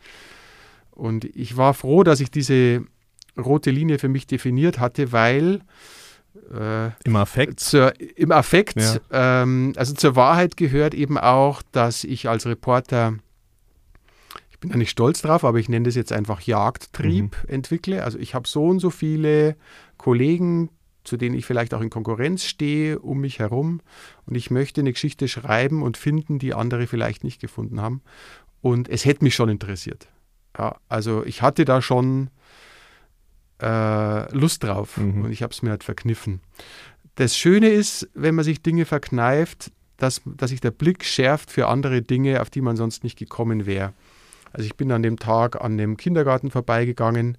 [0.92, 2.86] Und ich war froh, dass ich diese
[3.38, 5.60] rote Linie für mich definiert hatte, weil
[6.54, 7.60] äh, Im Affekt?
[7.60, 8.78] Zur, Im Affekt.
[8.78, 9.44] Ja.
[9.44, 13.16] Ähm, also zur Wahrheit gehört eben auch, dass ich als Reporter,
[14.56, 17.50] ich bin da nicht stolz drauf, aber ich nenne das jetzt einfach Jagdtrieb mhm.
[17.50, 18.06] entwickle.
[18.06, 19.58] Also ich habe so und so viele
[19.98, 20.70] Kollegen,
[21.04, 23.82] zu denen ich vielleicht auch in Konkurrenz stehe, um mich herum.
[24.26, 28.02] Und ich möchte eine Geschichte schreiben und finden, die andere vielleicht nicht gefunden haben.
[28.62, 30.08] Und es hätte mich schon interessiert.
[30.58, 32.30] Ja, also ich hatte da schon
[33.62, 35.26] äh, Lust drauf mhm.
[35.26, 36.40] und ich habe es mir halt verkniffen.
[37.16, 41.68] Das Schöne ist, wenn man sich Dinge verkneift, dass, dass sich der Blick schärft für
[41.68, 43.94] andere Dinge, auf die man sonst nicht gekommen wäre.
[44.56, 47.38] Also ich bin an dem Tag an dem Kindergarten vorbeigegangen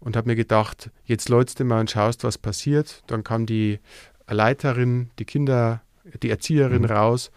[0.00, 3.02] und habe mir gedacht, jetzt läutst du mal und schaust, was passiert.
[3.06, 3.78] Dann kam die
[4.28, 5.80] Leiterin, die Kinder,
[6.22, 6.90] die Erzieherin mhm.
[6.90, 7.30] raus.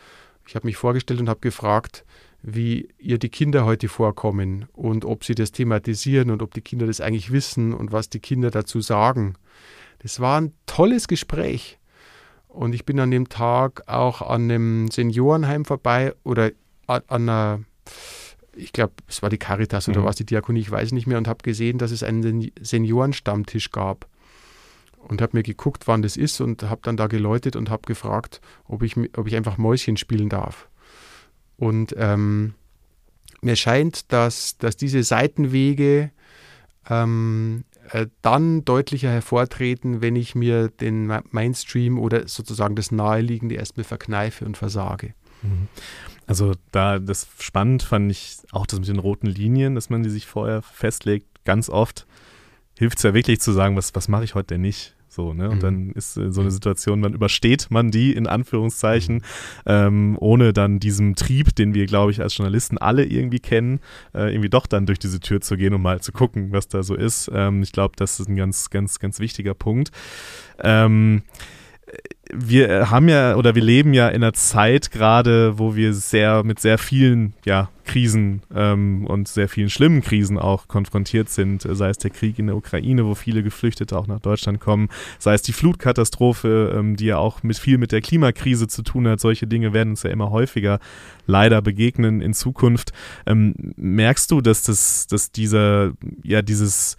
[0.45, 2.03] Ich habe mich vorgestellt und habe gefragt,
[2.41, 6.85] wie ihr die Kinder heute vorkommen und ob sie das thematisieren und ob die Kinder
[6.85, 9.35] das eigentlich wissen und was die Kinder dazu sagen.
[9.99, 11.79] Das war ein tolles Gespräch.
[12.49, 16.51] Und ich bin an dem Tag auch an einem Seniorenheim vorbei oder
[16.87, 17.61] an einer,
[18.55, 20.05] ich glaube, es war die Caritas oder mhm.
[20.05, 24.07] was, die Diakonie, ich weiß nicht mehr, und habe gesehen, dass es einen Seniorenstammtisch gab.
[25.07, 28.41] Und habe mir geguckt, wann das ist und habe dann da geläutet und habe gefragt,
[28.67, 30.67] ob ich, ob ich einfach Mäuschen spielen darf.
[31.57, 32.55] Und ähm,
[33.41, 36.09] mir scheint, dass, dass diese Seitenwege
[36.89, 43.83] ähm, äh, dann deutlicher hervortreten, wenn ich mir den Mainstream oder sozusagen das Naheliegende erstmal
[43.83, 45.13] verkneife und versage.
[45.43, 45.67] Mhm.
[46.27, 50.09] Also da das spannend fand ich auch das mit den roten Linien, dass man die
[50.09, 51.27] sich vorher festlegt.
[51.45, 52.07] Ganz oft
[52.77, 54.95] hilft es ja wirklich zu sagen, was, was mache ich heute denn nicht?
[55.15, 55.49] So, ne?
[55.49, 55.61] Und mhm.
[55.61, 59.21] dann ist äh, so eine Situation, dann übersteht man die in Anführungszeichen, mhm.
[59.65, 63.79] ähm, ohne dann diesem Trieb, den wir, glaube ich, als Journalisten alle irgendwie kennen,
[64.13, 66.83] äh, irgendwie doch dann durch diese Tür zu gehen und mal zu gucken, was da
[66.83, 67.31] so ist.
[67.33, 69.91] Ähm, ich glaube, das ist ein ganz, ganz, ganz wichtiger Punkt.
[70.59, 71.23] Ähm,
[72.33, 76.59] wir haben ja oder wir leben ja in einer Zeit gerade, wo wir sehr mit
[76.59, 81.97] sehr vielen ja, Krisen ähm, und sehr vielen schlimmen Krisen auch konfrontiert sind, sei es
[81.97, 85.53] der Krieg in der Ukraine, wo viele Geflüchtete auch nach Deutschland kommen, sei es die
[85.53, 89.19] Flutkatastrophe, ähm, die ja auch mit viel mit der Klimakrise zu tun hat.
[89.19, 90.79] Solche Dinge werden uns ja immer häufiger
[91.27, 92.91] leider begegnen in Zukunft.
[93.25, 96.97] Ähm, merkst du, dass das, dass dieser, ja, dieses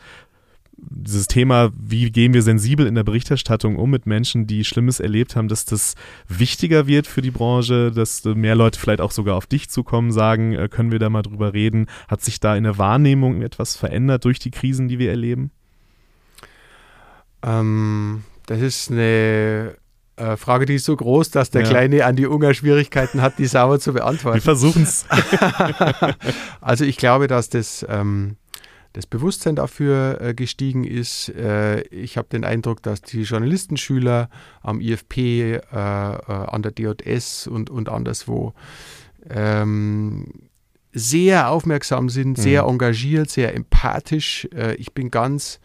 [0.78, 5.34] dieses Thema, wie gehen wir sensibel in der Berichterstattung um mit Menschen, die Schlimmes erlebt
[5.34, 5.94] haben, dass das
[6.28, 10.52] wichtiger wird für die Branche, dass mehr Leute vielleicht auch sogar auf dich zukommen, sagen,
[10.52, 11.86] äh, können wir da mal drüber reden?
[12.08, 15.50] Hat sich da in der Wahrnehmung etwas verändert durch die Krisen, die wir erleben?
[17.42, 19.76] Ähm, das ist eine
[20.16, 21.68] äh, Frage, die ist so groß, dass der ja.
[21.68, 24.36] Kleine an die Unger Schwierigkeiten hat, die sauber zu beantworten.
[24.36, 25.06] Wir versuchen es.
[26.60, 28.36] also ich glaube, dass das ähm,
[28.96, 31.28] das Bewusstsein dafür äh, gestiegen ist.
[31.28, 34.30] Äh, ich habe den Eindruck, dass die Journalistenschüler
[34.62, 38.54] am IFP, äh, an der DJS und, und anderswo
[39.28, 40.48] ähm,
[40.94, 42.42] sehr aufmerksam sind, mhm.
[42.42, 44.48] sehr engagiert, sehr empathisch.
[44.78, 45.60] Ich bin ganz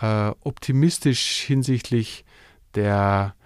[0.00, 2.24] äh, optimistisch hinsichtlich
[2.74, 3.36] der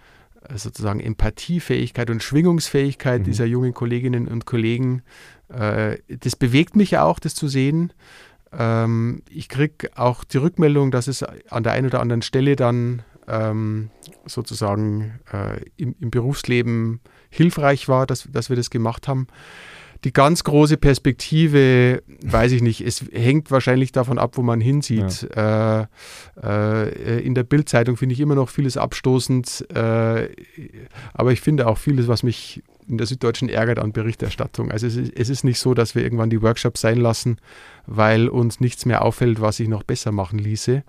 [0.55, 3.25] sozusagen Empathiefähigkeit und Schwingungsfähigkeit mhm.
[3.25, 5.03] dieser jungen Kolleginnen und Kollegen.
[5.49, 7.93] das bewegt mich auch, das zu sehen.
[8.57, 13.03] Ähm, ich kriege auch die Rückmeldung, dass es an der einen oder anderen Stelle dann
[13.29, 13.91] ähm,
[14.27, 19.27] sozusagen äh, im, im, Berufsleben hilfreich war, dass, dass wir das gemacht haben.
[20.05, 25.29] Die ganz große Perspektive, weiß ich nicht, es hängt wahrscheinlich davon ab, wo man hinsieht.
[25.35, 25.83] Ja.
[25.83, 25.87] Äh,
[26.43, 30.29] äh, in der Bildzeitung finde ich immer noch vieles abstoßend, äh,
[31.15, 34.73] aber ich finde auch vieles, was mich in der Süddeutschen ärgert an Berichterstattung.
[34.73, 37.37] Also es ist, es ist nicht so, dass wir irgendwann die Workshops sein lassen,
[37.87, 40.83] weil uns nichts mehr auffällt, was sich noch besser machen ließe.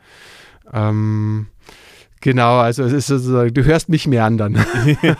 [0.71, 1.47] Ähm,
[2.23, 4.65] Genau, also es ist sozusagen, du hörst mich meandern.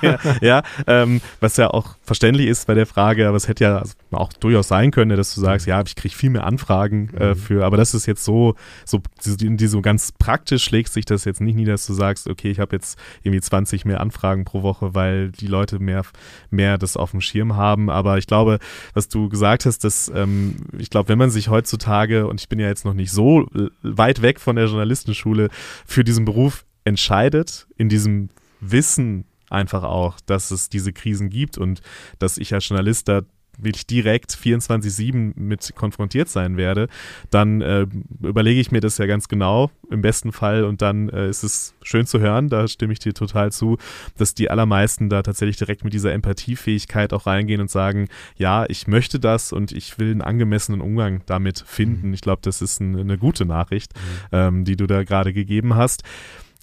[0.02, 3.84] ja, ja ähm, was ja auch verständlich ist bei der Frage, aber es hätte ja
[4.12, 7.36] auch durchaus sein können, dass du sagst, ja, ich kriege viel mehr Anfragen äh, mhm.
[7.36, 11.26] für, aber das ist jetzt so, so, die, die so ganz praktisch schlägt sich das
[11.26, 14.64] jetzt nicht nieder, dass du sagst, okay, ich habe jetzt irgendwie 20 mehr Anfragen pro
[14.64, 16.04] Woche, weil die Leute mehr,
[16.52, 17.90] mehr das auf dem Schirm haben.
[17.90, 18.60] Aber ich glaube,
[18.94, 22.60] was du gesagt hast, dass ähm, ich glaube, wenn man sich heutzutage, und ich bin
[22.60, 23.46] ja jetzt noch nicht so
[23.82, 25.50] weit weg von der Journalistenschule,
[25.86, 31.82] für diesen Beruf entscheidet, in diesem Wissen einfach auch, dass es diese Krisen gibt und
[32.20, 33.22] dass ich als Journalist da
[33.58, 36.88] wirklich direkt 24-7 mit konfrontiert sein werde,
[37.30, 37.86] dann äh,
[38.22, 41.76] überlege ich mir das ja ganz genau im besten Fall und dann äh, ist es
[41.84, 43.78] schön zu hören, da stimme ich dir total zu,
[44.18, 48.88] dass die allermeisten da tatsächlich direkt mit dieser Empathiefähigkeit auch reingehen und sagen, ja, ich
[48.88, 52.08] möchte das und ich will einen angemessenen Umgang damit finden.
[52.08, 52.14] Mhm.
[52.16, 54.00] Ich glaube, das ist ein, eine gute Nachricht, mhm.
[54.32, 56.04] ähm, die du da gerade gegeben hast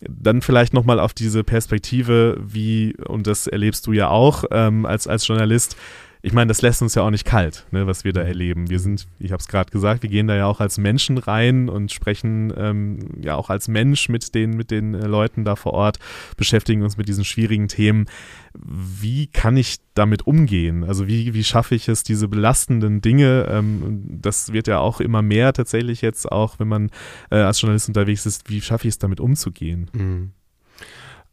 [0.09, 5.07] dann vielleicht nochmal auf diese Perspektive, wie, und das erlebst du ja auch ähm, als,
[5.07, 5.77] als Journalist,
[6.23, 8.69] ich meine, das lässt uns ja auch nicht kalt, ne, was wir da erleben.
[8.69, 11.69] Wir sind, ich habe es gerade gesagt, wir gehen da ja auch als Menschen rein
[11.69, 15.73] und sprechen ähm, ja auch als Mensch mit den, mit den äh, Leuten da vor
[15.73, 15.99] Ort,
[16.37, 18.07] beschäftigen uns mit diesen schwierigen Themen.
[18.55, 20.85] Wie kann ich damit umgehen?
[20.85, 25.23] Also wie, wie schaffe ich es, diese belastenden Dinge, ähm, das wird ja auch immer
[25.23, 26.91] mehr tatsächlich jetzt auch, wenn man
[27.31, 29.91] äh, als Journalist unterwegs ist, wie schaffe ich es damit umzugehen?
[29.93, 30.33] Mhm.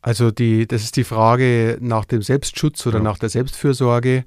[0.01, 3.03] Also die, das ist die Frage nach dem Selbstschutz oder ja.
[3.03, 4.23] nach der Selbstfürsorge.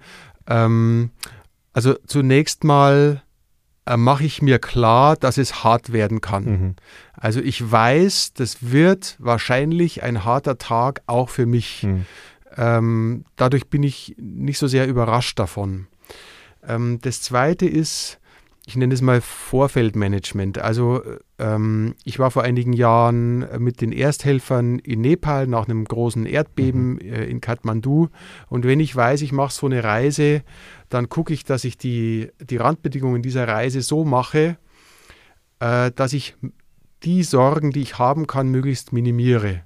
[0.47, 1.11] Ähm,
[1.73, 3.23] also zunächst mal
[3.87, 6.45] äh, mache ich mir klar, dass es hart werden kann.
[6.45, 6.77] Mhm.
[7.13, 11.83] Also ich weiß, das wird wahrscheinlich ein harter Tag auch für mich.
[11.83, 12.07] Mhm.
[12.57, 15.87] Ähm, dadurch bin ich nicht so sehr überrascht davon.
[16.67, 18.20] Ähm, das Zweite ist,
[18.71, 20.59] ich nenne es mal Vorfeldmanagement.
[20.59, 21.03] Also
[21.41, 26.93] ähm, ich war vor einigen Jahren mit den Ersthelfern in Nepal nach einem großen Erdbeben
[26.93, 27.01] mhm.
[27.01, 28.11] äh, in Kathmandu.
[28.49, 30.43] Und wenn ich weiß, ich mache so eine Reise,
[30.89, 34.57] dann gucke ich, dass ich die, die Randbedingungen dieser Reise so mache,
[35.59, 36.37] äh, dass ich
[37.03, 39.63] die Sorgen, die ich haben kann, möglichst minimiere.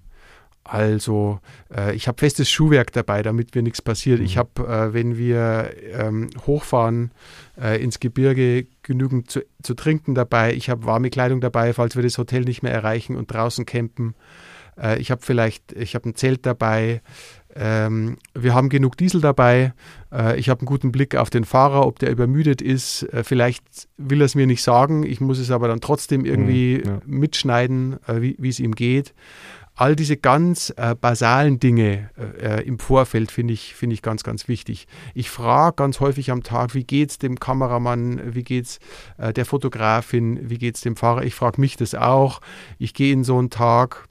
[0.75, 1.39] Also
[1.73, 4.19] äh, ich habe festes Schuhwerk dabei, damit mir nichts passiert.
[4.19, 4.25] Mhm.
[4.27, 7.13] Ich habe, äh, wenn wir ähm, hochfahren
[7.61, 10.53] äh, ins Gebirge, genügend zu, zu trinken dabei.
[10.53, 14.17] Ich habe warme Kleidung dabei, falls wir das Hotel nicht mehr erreichen und draußen campen.
[14.77, 17.03] Äh, ich habe vielleicht, ich habe ein Zelt dabei.
[17.55, 19.75] Ähm, wir haben genug Diesel dabei.
[20.13, 23.05] Äh, ich habe einen guten Blick auf den Fahrer, ob der übermüdet ist.
[23.13, 23.63] Äh, vielleicht
[23.97, 25.05] will er es mir nicht sagen.
[25.05, 27.01] Ich muss es aber dann trotzdem irgendwie Mhm, ja.
[27.07, 29.15] mitschneiden, äh, wie es ihm geht.
[29.77, 34.47] All diese ganz äh, basalen Dinge äh, im Vorfeld finde ich, finde ich ganz, ganz
[34.47, 34.87] wichtig.
[35.15, 38.79] Ich frage ganz häufig am Tag, wie geht es dem Kameramann, wie geht es
[39.19, 41.25] äh, der Fotografin, wie geht es dem Fahrer.
[41.25, 42.41] Ich frage mich das auch.
[42.79, 44.09] Ich gehe in so einen Tag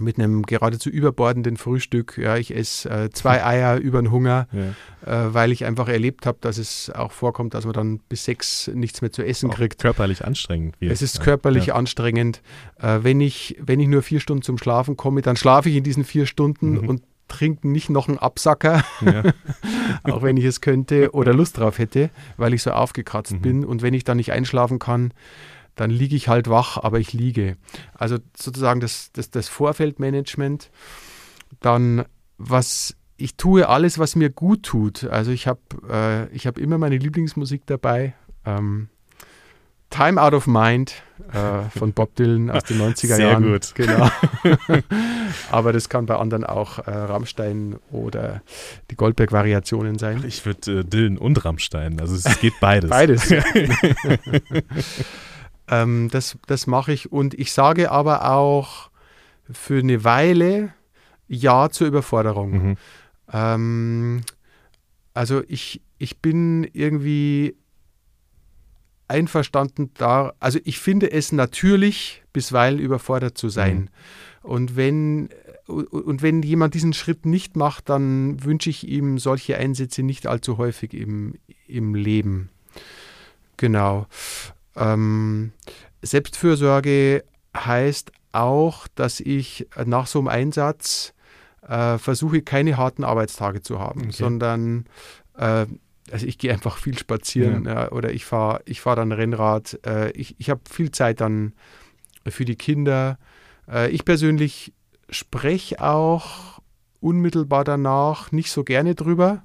[0.00, 2.18] mit einem geradezu überbordenden Frühstück.
[2.18, 5.26] Ja, ich esse äh, zwei Eier über den Hunger, Ja.
[5.26, 8.70] äh, weil ich einfach erlebt habe, dass es auch vorkommt, dass man dann bis sechs
[8.74, 9.80] nichts mehr zu essen Auch kriegt.
[9.80, 10.92] körperlich anstrengend wird.
[10.92, 11.24] Es ist Ja.
[11.24, 11.74] körperlich Ja.
[11.76, 12.42] anstrengend.
[12.80, 15.84] Äh, wenn, ich, wenn ich nur vier Stunden zum Schlafen komme, dann schlafe ich in
[15.84, 16.88] diesen vier Stunden Mhm.
[16.88, 18.84] und trinke nicht noch einen Absacker,
[20.04, 23.40] auch wenn ich es könnte oder Lust drauf hätte, weil ich so aufgekratzt Mhm.
[23.40, 23.64] bin.
[23.64, 25.12] Und wenn ich dann nicht einschlafen kann,
[25.76, 27.56] dann liege ich halt wach, aber ich liege.
[27.94, 30.70] Also sozusagen das, das, das Vorfeldmanagement.
[31.60, 32.04] Dann,
[32.38, 35.04] was ich tue, alles, was mir gut tut.
[35.04, 38.14] Also ich habe äh, ich hab immer meine Lieblingsmusik dabei.
[38.44, 38.88] Ähm,
[39.90, 40.94] Time Out of Mind
[41.32, 43.44] äh, von Bob Dylan aus den 90er Sehr Jahren.
[43.44, 43.72] gut.
[43.74, 44.10] Genau.
[45.50, 48.42] Aber das kann bei anderen auch äh, Rammstein oder
[48.90, 50.24] die Goldberg-Variationen sein.
[50.26, 52.90] Ich würde äh, Dylan und Rammstein, also es geht beides.
[52.90, 53.32] Beides.
[55.68, 58.90] Ähm, das das mache ich und ich sage aber auch
[59.50, 60.72] für eine Weile
[61.28, 62.50] Ja zur Überforderung.
[62.50, 62.76] Mhm.
[63.32, 64.22] Ähm,
[65.14, 67.56] also ich, ich bin irgendwie
[69.08, 73.76] einverstanden da, also ich finde es natürlich, bisweilen überfordert zu sein.
[73.76, 73.88] Mhm.
[74.42, 75.28] Und wenn
[75.66, 80.58] und wenn jemand diesen Schritt nicht macht, dann wünsche ich ihm solche Einsätze nicht allzu
[80.58, 81.34] häufig im,
[81.66, 82.50] im Leben.
[83.56, 84.06] Genau.
[84.76, 85.52] Ähm,
[86.02, 87.24] Selbstfürsorge
[87.56, 91.14] heißt auch, dass ich nach so einem Einsatz
[91.66, 94.12] äh, versuche, keine harten Arbeitstage zu haben, Okay.
[94.12, 94.84] sondern
[95.36, 95.66] äh,
[96.12, 97.90] also ich gehe einfach viel spazieren ja.
[97.90, 99.80] oder ich fahre ich fahr dann Rennrad.
[99.84, 101.54] Äh, ich ich habe viel Zeit dann
[102.26, 103.18] für die Kinder.
[103.68, 104.72] Äh, ich persönlich
[105.10, 106.60] spreche auch
[107.00, 109.42] unmittelbar danach nicht so gerne drüber,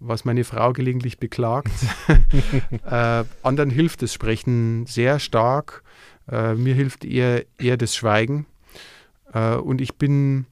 [0.00, 1.70] was meine Frau gelegentlich beklagt.
[2.90, 5.82] äh, anderen hilft das Sprechen sehr stark.
[6.30, 8.46] Äh, mir hilft eher, eher das Schweigen.
[9.32, 10.46] Äh, und ich bin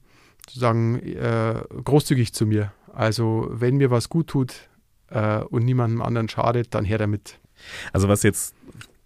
[0.47, 2.71] sozusagen äh, großzügig zu mir.
[2.93, 4.53] Also wenn mir was gut tut
[5.09, 7.39] äh, und niemandem anderen schadet, dann her damit.
[7.91, 8.55] Also was jetzt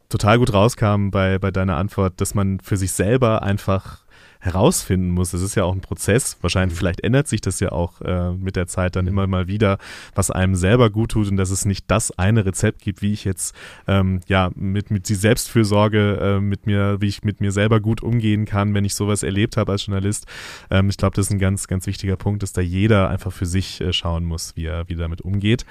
[0.10, 4.03] total gut rauskam bei, bei deiner Antwort, dass man für sich selber einfach
[4.44, 5.34] herausfinden muss.
[5.34, 6.38] Es ist ja auch ein Prozess.
[6.42, 9.78] Wahrscheinlich, vielleicht ändert sich das ja auch äh, mit der Zeit dann immer mal wieder,
[10.16, 13.24] was einem selber gut tut und dass es nicht das eine Rezept gibt, wie ich
[13.24, 13.56] jetzt
[13.88, 18.04] ähm, ja mit, mit die Selbstfürsorge äh, mit mir, wie ich mit mir selber gut
[18.04, 20.26] umgehen kann, wenn ich sowas erlebt habe als Journalist.
[20.70, 23.46] Ähm, ich glaube, das ist ein ganz, ganz wichtiger Punkt, dass da jeder einfach für
[23.46, 25.66] sich äh, schauen muss, wie er, wie er damit umgeht.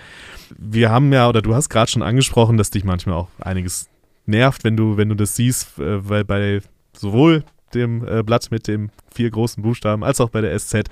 [0.58, 3.90] Wir haben ja, oder du hast gerade schon angesprochen, dass dich manchmal auch einiges
[4.24, 6.62] nervt, wenn du, wenn du das siehst, äh, weil bei
[6.94, 10.84] sowohl dem äh, Blatt mit dem vier großen Buchstaben als auch bei der SZ.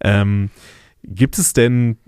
[0.00, 0.50] Ähm,
[1.04, 1.98] gibt es denn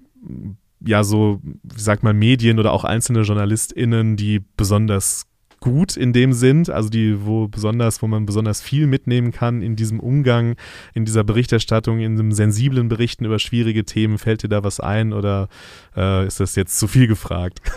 [0.81, 5.27] ja so, wie sagt man, Medien oder auch einzelne JournalistInnen, die besonders
[5.65, 9.77] gut in dem sind, also die, wo besonders, wo man besonders viel mitnehmen kann in
[9.77, 10.57] diesem Umgang,
[10.93, 14.19] in dieser Berichterstattung, in dem sensiblen Berichten über schwierige Themen.
[14.19, 15.49] Fällt dir da was ein oder
[15.97, 17.63] äh, ist das jetzt zu viel gefragt?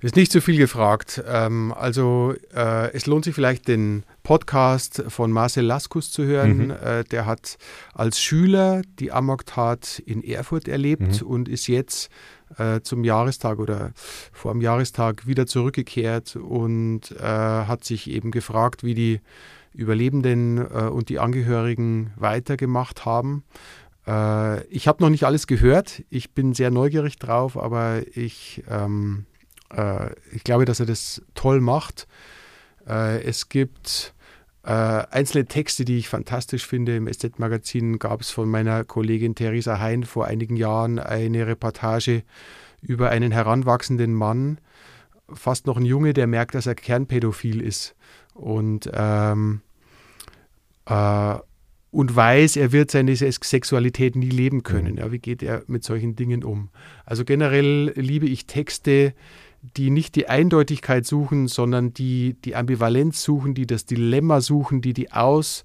[0.00, 1.20] Ist nicht zu viel gefragt.
[1.28, 6.66] Ähm, also äh, es lohnt sich vielleicht den Podcast von Marcel Laskus zu hören.
[6.66, 6.70] Mhm.
[6.70, 7.58] Äh, der hat
[7.94, 11.26] als Schüler die Amok-Tat in Erfurt erlebt Mhm.
[11.26, 12.10] und ist jetzt
[12.56, 13.92] äh, zum Jahrestag oder
[14.32, 19.20] vor dem Jahrestag wieder zurückgekehrt und äh, hat sich eben gefragt, wie die
[19.74, 23.44] Überlebenden äh, und die Angehörigen weitergemacht haben.
[24.06, 26.02] Äh, ich habe noch nicht alles gehört.
[26.08, 29.26] Ich bin sehr neugierig drauf, aber ich, ähm,
[29.70, 32.08] äh, ich glaube, dass er das toll macht.
[32.88, 34.14] Äh, es gibt
[34.68, 36.94] äh, einzelne Texte, die ich fantastisch finde.
[36.94, 42.22] Im SZ-Magazin gab es von meiner Kollegin Theresa Hein vor einigen Jahren eine Reportage
[42.82, 44.58] über einen heranwachsenden Mann,
[45.32, 47.96] fast noch ein Junge, der merkt, dass er kernpädophil ist
[48.34, 49.62] und, ähm,
[50.84, 51.36] äh,
[51.90, 54.98] und weiß, er wird seine Sexualität nie leben können.
[54.98, 56.68] Ja, wie geht er mit solchen Dingen um?
[57.06, 59.14] Also generell liebe ich Texte,
[59.62, 64.92] die nicht die Eindeutigkeit suchen, sondern die die Ambivalenz suchen, die das Dilemma suchen, die
[64.92, 65.64] die Aus,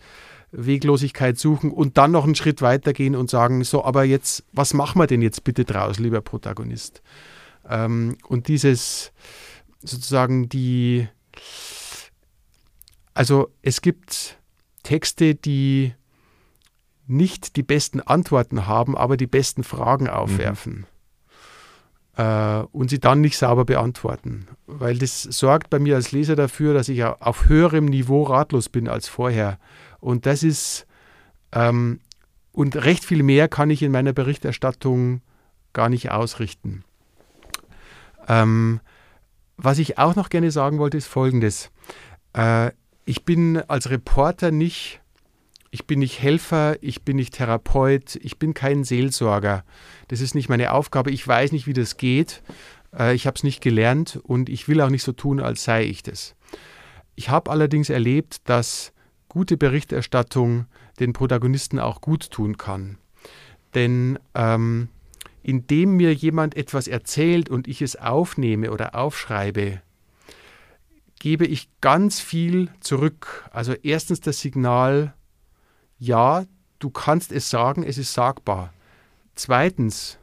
[0.52, 5.00] Weglosigkeit suchen und dann noch einen Schritt weitergehen und sagen, so, aber jetzt, was machen
[5.00, 7.02] wir denn jetzt bitte draus, lieber Protagonist?
[7.68, 9.12] Ähm, und dieses
[9.82, 11.08] sozusagen die,
[13.14, 14.38] also es gibt
[14.84, 15.94] Texte, die
[17.06, 20.74] nicht die besten Antworten haben, aber die besten Fragen aufwerfen.
[20.74, 20.93] Mhm
[22.16, 24.47] und sie dann nicht sauber beantworten.
[24.68, 28.88] Weil das sorgt bei mir als Leser dafür, dass ich auf höherem Niveau ratlos bin
[28.88, 29.57] als vorher.
[29.99, 30.86] Und das ist,
[31.53, 32.01] ähm,
[32.51, 35.22] und recht viel mehr kann ich in meiner Berichterstattung
[35.74, 36.84] gar nicht ausrichten.
[38.28, 38.80] Ähm,
[39.57, 41.72] was ich auch noch gerne sagen wollte, ist Folgendes.
[42.34, 42.72] Äh,
[43.05, 45.01] ich bin als Reporter nicht
[45.74, 49.64] ich bin nicht Helfer, ich bin nicht Therapeut, ich bin kein Seelsorger.
[50.08, 51.10] Das ist nicht meine Aufgabe.
[51.10, 52.44] Ich weiß nicht, wie das geht.
[52.96, 55.86] Äh, ich habe es nicht gelernt und ich will auch nicht so tun, als sei
[55.86, 56.36] ich das.
[57.16, 58.94] Ich habe allerdings erlebt, dass
[59.30, 60.68] gute Berichterstattung
[61.00, 63.00] den Protagonisten auch gut tun kann.
[63.74, 64.90] Denn ähm,
[65.42, 69.82] indem mir jemand etwas erzählt und ich es aufnehme oder aufschreibe,
[71.18, 73.50] gebe ich ganz viel zurück.
[73.52, 75.16] Also erstens das Signal,
[76.04, 76.45] ja,
[76.80, 78.74] du kannst es sagen, es ist sagbar.
[79.36, 80.20] Zweitens,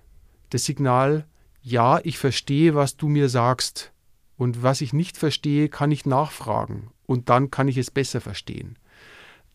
[0.51, 1.27] das Signal,
[1.63, 3.93] ja, ich verstehe, was du mir sagst.
[4.37, 6.91] Und was ich nicht verstehe, kann ich nachfragen.
[7.07, 8.79] Und dann kann ich es besser verstehen.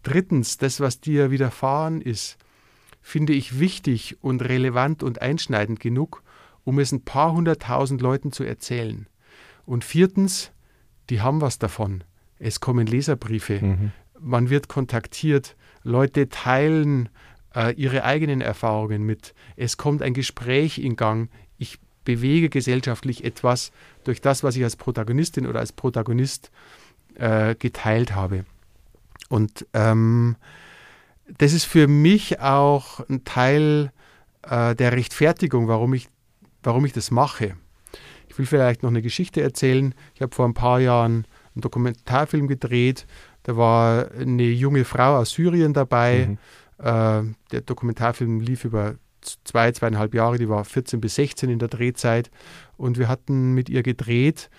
[0.01, 2.38] Drittens, das, was dir widerfahren ist,
[3.01, 6.23] finde ich wichtig und relevant und einschneidend genug,
[6.63, 9.07] um es ein paar hunderttausend Leuten zu erzählen.
[9.65, 10.51] Und viertens,
[11.11, 12.03] die haben was davon.
[12.39, 13.91] Es kommen Leserbriefe, mhm.
[14.26, 17.09] Man wird kontaktiert, Leute teilen
[17.55, 19.36] äh, ihre eigenen Erfahrungen mit.
[19.55, 21.30] Es kommt ein Gespräch in Gang.
[21.57, 23.71] Ich bewege gesellschaftlich etwas
[24.03, 26.51] durch das, was ich als Protagonistin oder als Protagonist
[27.13, 28.45] äh, geteilt habe.
[29.30, 30.36] Und ähm,
[31.38, 33.91] das ist für mich auch ein Teil
[34.41, 36.09] äh, der Rechtfertigung, warum ich,
[36.63, 37.55] warum ich das mache.
[38.28, 39.93] Ich will vielleicht noch eine Geschichte erzählen.
[40.15, 43.05] Ich habe vor ein paar Jahren einen Dokumentarfilm gedreht
[43.46, 46.30] da war eine junge Frau aus Syrien dabei.
[46.30, 46.38] Mhm.
[46.84, 48.96] Äh, der Dokumentarfilm lief über
[49.43, 52.32] zwei, zweieinhalb Jahre, die war 14 bis 16 in der Drehzeit.
[52.76, 54.50] Und wir hatten mit ihr gedreht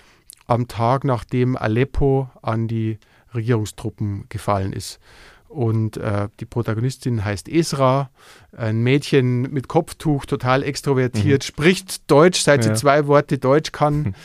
[0.46, 2.98] am Tag, nachdem Aleppo an die
[3.34, 5.00] Regierungstruppen gefallen ist.
[5.48, 8.10] Und äh, die Protagonistin heißt Esra,
[8.56, 11.46] ein Mädchen mit Kopftuch, total extrovertiert, mhm.
[11.46, 12.72] spricht Deutsch, seit ja.
[12.72, 14.14] sie zwei Worte Deutsch kann.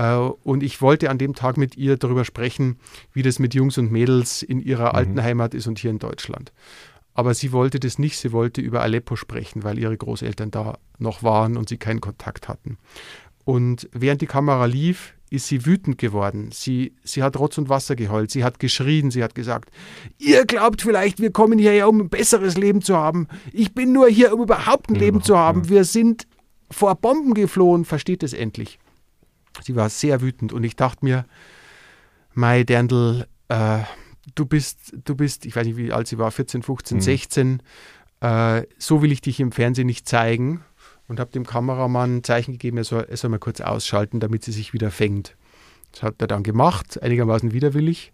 [0.00, 2.78] Äh, und ich wollte an dem Tag mit ihr darüber sprechen,
[3.12, 4.96] wie das mit Jungs und Mädels in ihrer mhm.
[4.96, 6.52] alten Heimat ist und hier in Deutschland.
[7.12, 11.22] Aber sie wollte das nicht, sie wollte über Aleppo sprechen, weil ihre Großeltern da noch
[11.22, 12.78] waren und sie keinen Kontakt hatten.
[13.44, 16.50] Und während die Kamera lief, ist sie wütend geworden.
[16.52, 19.70] Sie, sie hat Rotz und Wasser geheult, sie hat geschrien, sie hat gesagt,
[20.18, 23.28] ihr glaubt vielleicht, wir kommen hierher, um ein besseres Leben zu haben.
[23.52, 25.68] Ich bin nur hier, um überhaupt ein Leben zu haben.
[25.68, 26.26] Wir sind
[26.70, 28.78] vor Bomben geflohen, versteht es endlich.
[29.62, 31.24] Sie war sehr wütend und ich dachte mir,
[32.34, 33.80] Mai Derndl, äh,
[34.34, 37.00] du bist, du bist, ich weiß nicht, wie alt sie war, 14, 15, mhm.
[37.00, 37.62] 16,
[38.20, 40.64] äh, so will ich dich im Fernsehen nicht zeigen
[41.08, 44.44] und habe dem Kameramann ein Zeichen gegeben, er soll, er soll mal kurz ausschalten, damit
[44.44, 45.36] sie sich wieder fängt.
[45.92, 48.12] Das hat er dann gemacht, einigermaßen widerwillig.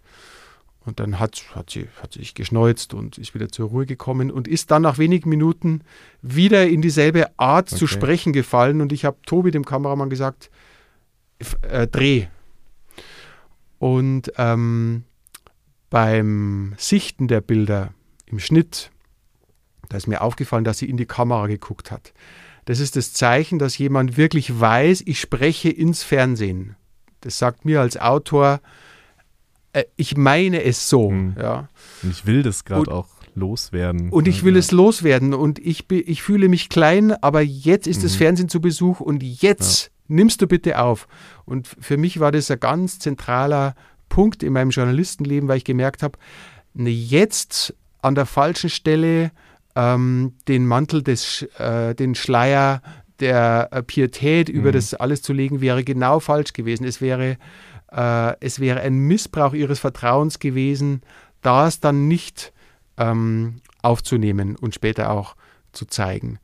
[0.86, 4.30] Und dann hat, hat, sie, hat sie sich geschneuzt und ist wieder zur Ruhe gekommen
[4.30, 5.82] und ist dann nach wenigen Minuten
[6.22, 7.78] wieder in dieselbe Art okay.
[7.78, 8.80] zu sprechen gefallen.
[8.80, 10.48] Und ich habe Tobi, dem Kameramann, gesagt,
[11.62, 12.26] äh, Dreh.
[13.78, 15.04] Und ähm,
[15.90, 17.92] beim Sichten der Bilder
[18.26, 18.90] im Schnitt,
[19.88, 22.12] da ist mir aufgefallen, dass sie in die Kamera geguckt hat.
[22.64, 26.74] Das ist das Zeichen, dass jemand wirklich weiß, ich spreche ins Fernsehen.
[27.20, 28.60] Das sagt mir als Autor,
[29.72, 31.10] äh, ich meine es so.
[31.10, 31.36] Mhm.
[31.38, 31.68] Ja.
[32.02, 34.10] Und ich will das gerade auch loswerden.
[34.10, 34.58] Und ich will ja.
[34.58, 38.02] es loswerden und ich, ich fühle mich klein, aber jetzt ist mhm.
[38.02, 41.08] das Fernsehen zu Besuch und jetzt nimmst du bitte auf.
[41.44, 43.74] Und für mich war das ein ganz zentraler
[44.08, 46.18] Punkt in meinem Journalistenleben, weil ich gemerkt habe,
[46.74, 49.32] ne, jetzt an der falschen Stelle
[49.74, 52.82] ähm, den Mantel des, äh, den Schleier
[53.20, 54.74] der äh, Pietät über mhm.
[54.74, 56.84] das alles zu legen, wäre genau falsch gewesen.
[56.84, 57.36] Es wäre,
[57.90, 61.02] äh, es wäre ein Missbrauch ihres Vertrauens gewesen,
[61.42, 62.52] das dann nicht
[62.96, 65.36] ähm, aufzunehmen und später auch
[65.72, 66.38] zu zeigen.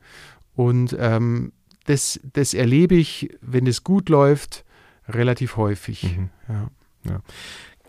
[0.55, 1.51] Und ähm,
[1.85, 4.65] das, das erlebe ich, wenn es gut läuft,
[5.07, 6.03] relativ häufig.
[6.03, 6.29] Mhm.
[6.47, 6.69] Ja.
[7.09, 7.19] Ja.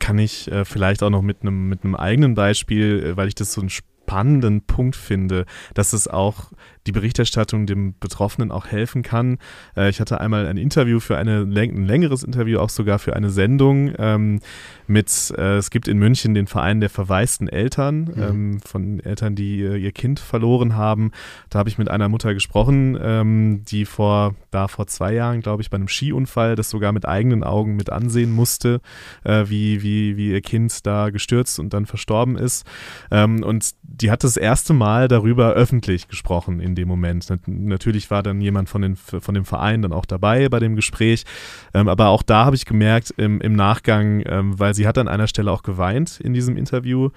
[0.01, 3.53] Kann ich äh, vielleicht auch noch mit einem mit eigenen Beispiel, äh, weil ich das
[3.53, 6.51] so ein spannenden Punkt finde, dass es auch
[6.87, 9.39] die Berichterstattung dem Betroffenen auch helfen kann.
[9.77, 13.31] Äh, ich hatte einmal ein Interview für eine, ein längeres Interview, auch sogar für eine
[13.31, 14.41] Sendung ähm,
[14.87, 18.23] mit, äh, es gibt in München den Verein der verwaisten Eltern, mhm.
[18.23, 21.13] ähm, von Eltern, die ihr, ihr, Kind verloren haben.
[21.51, 25.63] Da habe ich mit einer Mutter gesprochen, ähm, die vor, da vor zwei Jahren, glaube
[25.63, 28.81] ich, bei einem Skiunfall das sogar mit eigenen Augen mit ansehen musste,
[29.23, 32.67] äh, wie, wie, wie ihr Kind da gestürzt und dann verstorben ist.
[33.11, 37.27] Ähm, und die hat das erste Mal darüber öffentlich gesprochen in dem Moment.
[37.47, 41.25] Natürlich war dann jemand von, den, von dem Verein dann auch dabei bei dem Gespräch,
[41.73, 45.09] ähm, aber auch da habe ich gemerkt im, im Nachgang, ähm, weil sie hat an
[45.09, 47.11] einer Stelle auch geweint in diesem Interview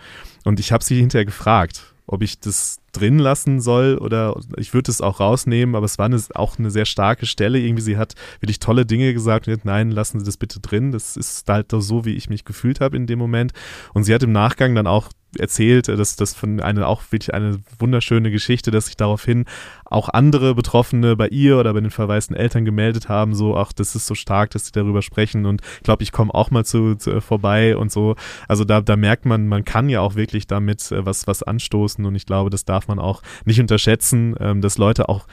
[0.43, 4.89] und ich habe sie hinterher gefragt, ob ich das drin lassen soll oder ich würde
[4.89, 7.59] es auch rausnehmen, aber es war eine, auch eine sehr starke Stelle.
[7.59, 10.93] Irgendwie, sie hat wirklich tolle Dinge gesagt und nein, lassen Sie das bitte drin.
[10.93, 13.51] Das ist halt so, wie ich mich gefühlt habe in dem Moment.
[13.93, 17.59] Und sie hat im Nachgang dann auch erzählt, dass das von eine auch wirklich eine
[17.79, 19.45] wunderschöne Geschichte, dass sich daraufhin
[19.85, 23.95] auch andere Betroffene bei ihr oder bei den verwaisten Eltern gemeldet haben, so ach, das
[23.95, 26.95] ist so stark, dass sie darüber sprechen und ich glaube, ich komme auch mal zu,
[26.95, 28.15] zu, vorbei und so.
[28.47, 32.05] Also da, da merkt man, man kann ja auch wirklich damit äh, was was anstoßen
[32.05, 35.27] und ich glaube, das darf man auch nicht unterschätzen, ähm, dass Leute auch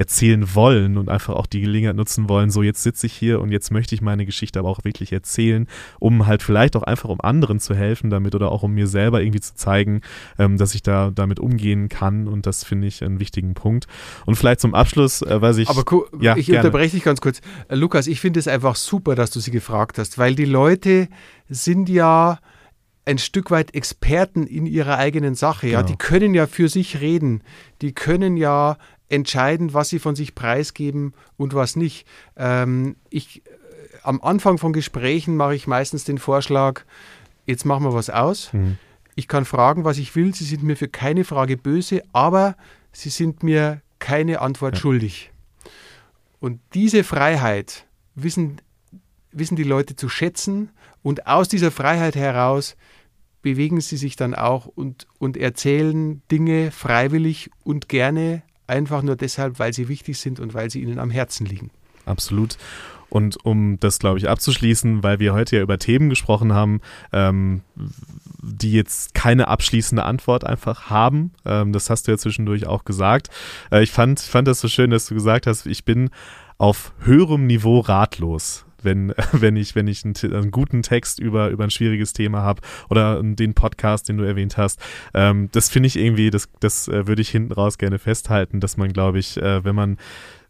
[0.00, 3.52] erzählen wollen und einfach auch die Gelegenheit nutzen wollen, so jetzt sitze ich hier und
[3.52, 5.66] jetzt möchte ich meine Geschichte aber auch wirklich erzählen,
[5.98, 9.20] um halt vielleicht auch einfach um anderen zu helfen damit oder auch um mir selber
[9.20, 10.00] irgendwie zu zeigen,
[10.38, 13.88] ähm, dass ich da damit umgehen kann und das finde ich einen wichtigen Punkt.
[14.24, 15.68] Und vielleicht zum Abschluss, äh, weiß ich.
[15.68, 15.84] Aber
[16.18, 16.60] ja, ich gerne.
[16.60, 17.42] unterbreche dich ganz kurz.
[17.68, 21.08] Äh, Lukas, ich finde es einfach super, dass du sie gefragt hast, weil die Leute
[21.50, 22.38] sind ja
[23.04, 25.68] ein Stück weit Experten in ihrer eigenen Sache.
[25.68, 25.92] Ja, genau.
[25.92, 27.42] die können ja für sich reden.
[27.82, 28.78] Die können ja
[29.10, 32.06] entscheiden, was sie von sich preisgeben und was nicht.
[32.36, 33.50] Ähm, ich, äh,
[34.02, 36.82] am Anfang von Gesprächen mache ich meistens den Vorschlag,
[37.44, 38.52] jetzt machen wir was aus.
[38.52, 38.78] Mhm.
[39.16, 40.34] Ich kann fragen, was ich will.
[40.34, 42.56] Sie sind mir für keine Frage böse, aber
[42.92, 44.80] sie sind mir keine Antwort ja.
[44.80, 45.32] schuldig.
[46.38, 48.60] Und diese Freiheit wissen,
[49.32, 50.70] wissen die Leute zu schätzen
[51.02, 52.76] und aus dieser Freiheit heraus
[53.42, 59.58] bewegen sie sich dann auch und, und erzählen Dinge freiwillig und gerne einfach nur deshalb,
[59.58, 61.70] weil sie wichtig sind und weil sie ihnen am Herzen liegen.
[62.06, 62.56] Absolut.
[63.10, 66.80] Und um das, glaube ich, abzuschließen, weil wir heute ja über Themen gesprochen haben,
[67.12, 67.62] ähm,
[68.40, 71.32] die jetzt keine abschließende Antwort einfach haben.
[71.44, 73.28] Ähm, das hast du ja zwischendurch auch gesagt.
[73.72, 76.10] Äh, ich fand, fand das so schön, dass du gesagt hast, ich bin
[76.56, 81.64] auf höherem Niveau ratlos wenn, wenn ich, wenn ich einen, einen guten Text über, über
[81.64, 84.80] ein schwieriges Thema habe oder den Podcast, den du erwähnt hast.
[85.14, 88.76] Ähm, das finde ich irgendwie, das, das äh, würde ich hinten raus gerne festhalten, dass
[88.76, 89.98] man, glaube ich, äh, wenn man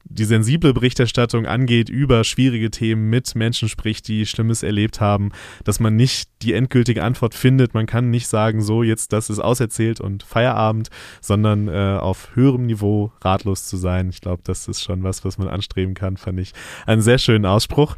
[0.05, 5.31] die sensible Berichterstattung angeht, über schwierige Themen mit Menschen spricht, die Schlimmes erlebt haben,
[5.65, 7.75] dass man nicht die endgültige Antwort findet.
[7.75, 10.89] Man kann nicht sagen, so jetzt, das ist auserzählt und Feierabend,
[11.21, 14.11] sondern äh, auf höherem Niveau ratlos zu sein.
[14.11, 16.53] Ich glaube, das ist schon was, was man anstreben kann, fand ich
[16.87, 17.97] einen sehr schönen Ausspruch.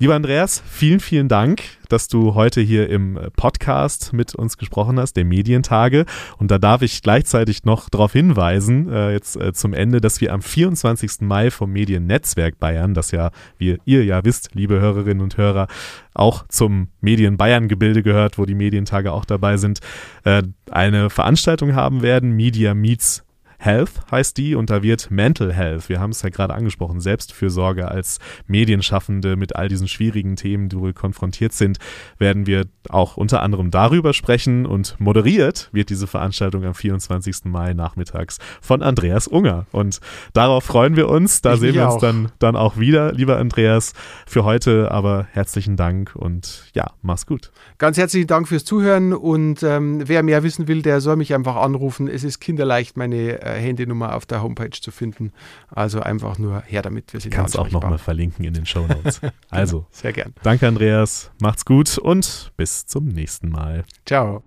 [0.00, 5.12] Lieber Andreas, vielen, vielen Dank, dass du heute hier im Podcast mit uns gesprochen hast,
[5.12, 6.04] der Medientage.
[6.36, 10.32] Und da darf ich gleichzeitig noch darauf hinweisen, äh, jetzt äh, zum Ende, dass wir
[10.32, 11.20] am 24.
[11.20, 15.68] Mai vom Mediennetzwerk Bayern, das ja, wie ihr ja wisst, liebe Hörerinnen und Hörer,
[16.12, 19.78] auch zum Medien Bayern Gebilde gehört, wo die Medientage auch dabei sind,
[20.24, 20.42] äh,
[20.72, 23.23] eine Veranstaltung haben werden, Media Meets
[23.64, 27.88] Health heißt die und da wird Mental Health, wir haben es ja gerade angesprochen, Selbstfürsorge
[27.88, 31.78] als Medienschaffende mit all diesen schwierigen Themen, die wohl konfrontiert sind,
[32.18, 37.44] werden wir auch unter anderem darüber sprechen und moderiert wird diese Veranstaltung am 24.
[37.44, 40.00] Mai nachmittags von Andreas Unger und
[40.34, 43.94] darauf freuen wir uns, da ich sehen wir uns dann, dann auch wieder, lieber Andreas,
[44.26, 47.50] für heute aber herzlichen Dank und ja, mach's gut.
[47.78, 51.56] Ganz herzlichen Dank fürs Zuhören und ähm, wer mehr wissen will, der soll mich einfach
[51.56, 52.08] anrufen.
[52.08, 55.32] Es ist kinderleicht, meine äh, Handynummer auf der Homepage zu finden.
[55.70, 57.12] Also einfach nur her damit.
[57.12, 59.20] Wir sind Kannst auch nochmal verlinken in den Show Notes.
[59.20, 60.34] genau, also, sehr gern.
[60.42, 61.30] Danke, Andreas.
[61.40, 63.84] Macht's gut und bis zum nächsten Mal.
[64.06, 64.42] Ciao.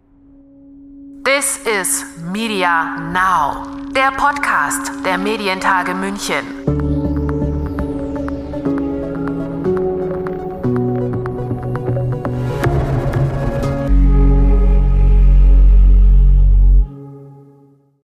[1.24, 6.97] This is Media Now, der Podcast der Medientage München.